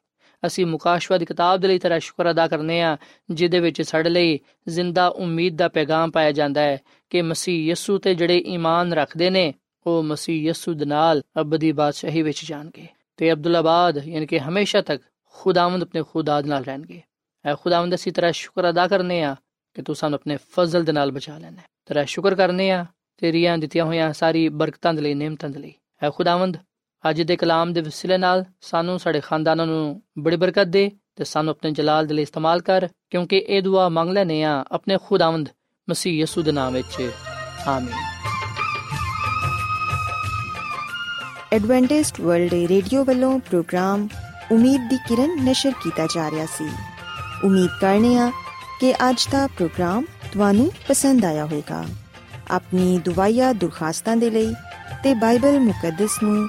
ਅਸੀਂ 0.46 0.66
ਮੁਕਾਸ਼ਵਾ 0.66 1.18
ਦੀ 1.18 1.24
ਕਿਤਾਬ 1.24 1.60
ਦੇ 1.60 1.68
ਲਈ 1.68 1.78
ਤੇਰਾ 1.78 1.98
ਸ਼ੁਕਰ 1.98 2.30
ਅਦਾ 2.30 2.48
ਕਰਨੇ 2.48 2.82
ਆ 2.82 2.96
ਜਿਹਦੇ 3.30 3.60
ਵਿੱਚ 3.60 3.82
ਸਾਡੇ 3.82 4.10
ਲਈ 4.10 4.40
ਜ਼ਿੰਦਾ 4.68 5.08
ਉਮੀਦ 5.08 5.56
ਦਾ 5.56 5.68
ਪੈਗਾਮ 5.68 6.10
ਪਾਇਆ 6.10 6.32
ਜਾਂਦਾ 6.32 6.60
ਹੈ 6.60 6.78
ਕਿ 7.10 7.22
ਮਸੀਹ 7.22 7.70
ਯਸੂ 7.70 7.98
ਤੇ 7.98 8.14
ਜਿਹੜੇ 8.14 8.38
ਈਮਾਨ 8.38 8.92
ਰੱਖਦੇ 8.92 9.30
ਨੇ, 9.30 9.54
ਉਹ 9.86 10.02
ਮਸੀਹ 10.02 10.48
ਯਸੂ 10.48 10.74
ਦੇ 10.74 10.84
ਨਾਲ 10.84 11.22
ਅਬਦੀ 11.40 11.72
ਬਾਦਸ਼ਾਹੀ 11.72 12.22
ਵਿੱਚ 12.22 12.44
ਜਾਣਗੇ 12.44 12.86
ਤੇ 13.16 13.32
ਅਬਦੁੱਲਾਬਾਦ 13.32 14.06
ਯਾਨੀ 14.06 14.26
ਕਿ 14.26 14.40
ਹਮੇਸ਼ਾ 14.40 14.82
ਤੱਕ 14.82 15.02
ਖੁਦਾਵੰਦ 15.24 15.82
ਆਪਣੇ 15.82 16.02
ਖੁਦਾ 16.02 16.40
ਦੇ 16.40 16.48
ਨਾਲ 16.48 16.64
ਰਹਿਣਗੇ। 16.64 17.02
ਐ 17.44 17.54
ਖੁਦਾਵੰਦ, 17.54 17.94
ਅਸੀਂ 17.94 18.12
ਤੇਰਾ 18.12 18.30
ਸ਼ੁਕਰ 18.30 18.70
ਅਦਾ 18.70 18.86
ਕਰਨੇ 18.86 19.22
ਆ 19.22 19.36
ਕਿ 19.74 19.82
ਤੂੰ 19.82 19.94
ਸਾਨੂੰ 19.94 20.16
ਆਪਣੇ 20.16 20.38
ਫਜ਼ਲ 20.52 20.84
ਦੇ 20.84 20.92
ਨਾਲ 20.92 21.10
ਬਚਾ 21.12 21.38
ਲੈਣਾ 21.38 21.62
ਤੇਰਾ 21.86 22.04
ਸ਼ੁਕਰ 22.04 22.34
ਕਰਨੇ 22.34 22.70
ਆ 22.70 22.86
ਤੇਰੀਆਂ 23.16 23.58
ਦਿੱਤੀਆਂ 23.58 23.84
ਹੋਈਆਂ 23.84 24.12
ਸਾਰੀ 24.12 24.48
ਬਰਕਤਾਂ 24.48 24.94
ਦੇ 24.94 25.00
ਲਈ 25.00 25.14
ਨਿਮਤਾਂ 25.14 25.48
ਦੇ 25.48 25.58
ਲਈ। 25.58 25.74
ਐ 26.02 26.10
ਖੁਦਾਵੰਦ 26.10 26.56
ਅੱਜ 27.10 27.22
ਦੇ 27.22 27.36
ਕਲਾਮ 27.36 27.72
ਦੇ 27.72 27.80
ਵਸਿਲੇ 27.80 28.18
ਨਾਲ 28.18 28.44
ਸਾਨੂੰ 28.60 28.98
ਸਾਡੇ 28.98 29.20
ਖਾਨਦਾਨਾਂ 29.20 29.66
ਨੂੰ 29.66 30.02
ਬੜੀ 30.18 30.36
ਬਰਕਤ 30.36 30.64
ਦੇ 30.64 30.90
ਤੇ 31.16 31.24
ਸਾਨੂੰ 31.24 31.50
ਆਪਣੇ 31.50 31.70
ਜਲਾਲ 31.70 32.06
ਦੇ 32.06 32.14
ਲਈ 32.14 32.22
ਇਸਤੇਮਾਲ 32.22 32.60
ਕਰ, 32.60 32.88
ਕਿਉਂਕਿ 33.10 33.38
ਇਹ 33.38 33.62
ਦੁਆ 33.62 33.88
ਮੰਗ 33.88 34.10
ਲੈਨੇ 34.10 34.44
ਆ 34.44 34.64
ਆਪਣੇ 34.72 34.98
ਖੁਦਾਵੰਦ 35.06 35.48
ਮਸੀਹ 35.90 36.22
ਯਸੂ 36.22 36.42
ਦੇ 36.42 36.52
ਨਾਮ 36.52 36.72
ਵਿੱਚ। 36.72 37.10
ਆਮੀਨ। 37.66 37.94
ਐਡਵੈਂਟਿਸਟ 41.52 42.20
ਵਰਲਡ 42.20 42.54
ਰੇਡੀਓ 42.54 43.04
ਵੱਲੋਂ 43.04 43.38
ਪ੍ਰੋਗਰਾਮ 43.38 44.08
ਉਮੀਦ 44.52 44.90
ਦੀ 44.90 44.96
ਕਿਰਨ 44.96 45.44
ਨਿਸ਼ਰ 45.44 45.72
ਕੀਤਾ 45.82 46.06
ਜਾ 46.06 46.30
ਰਿਹਾ 46.30 46.46
ਸੀ। 46.46 46.68
ਉਮੀਦ 47.44 47.70
ਕਰਨੇ 47.80 48.18
ਆ 48.18 48.32
ਕਿ 48.80 48.92
ਅੱਜ 48.92 49.28
ਦਾ 49.32 49.46
ਪ੍ਰੋਗਰਾਮ 49.46 50.04
ਤੁਹਾਨੂੰ 50.32 50.72
ਪਸੰਦ 50.88 51.24
ਆਇਆ 51.24 51.44
ਹੋਵੇਗਾ। 51.44 51.84
ਆਪਣੀ 52.50 52.98
ਦੁਆਇਆ 52.98 53.52
ਦੁਰਖਾਸਤਾਂ 53.52 54.16
ਦੇ 54.16 54.30
ਲਈ 54.30 54.54
ਤੇ 55.02 55.14
ਬਾਈਬਲ 55.14 55.60
ਮੁਕੱਦਸ 55.60 56.22
ਨੂੰ 56.22 56.48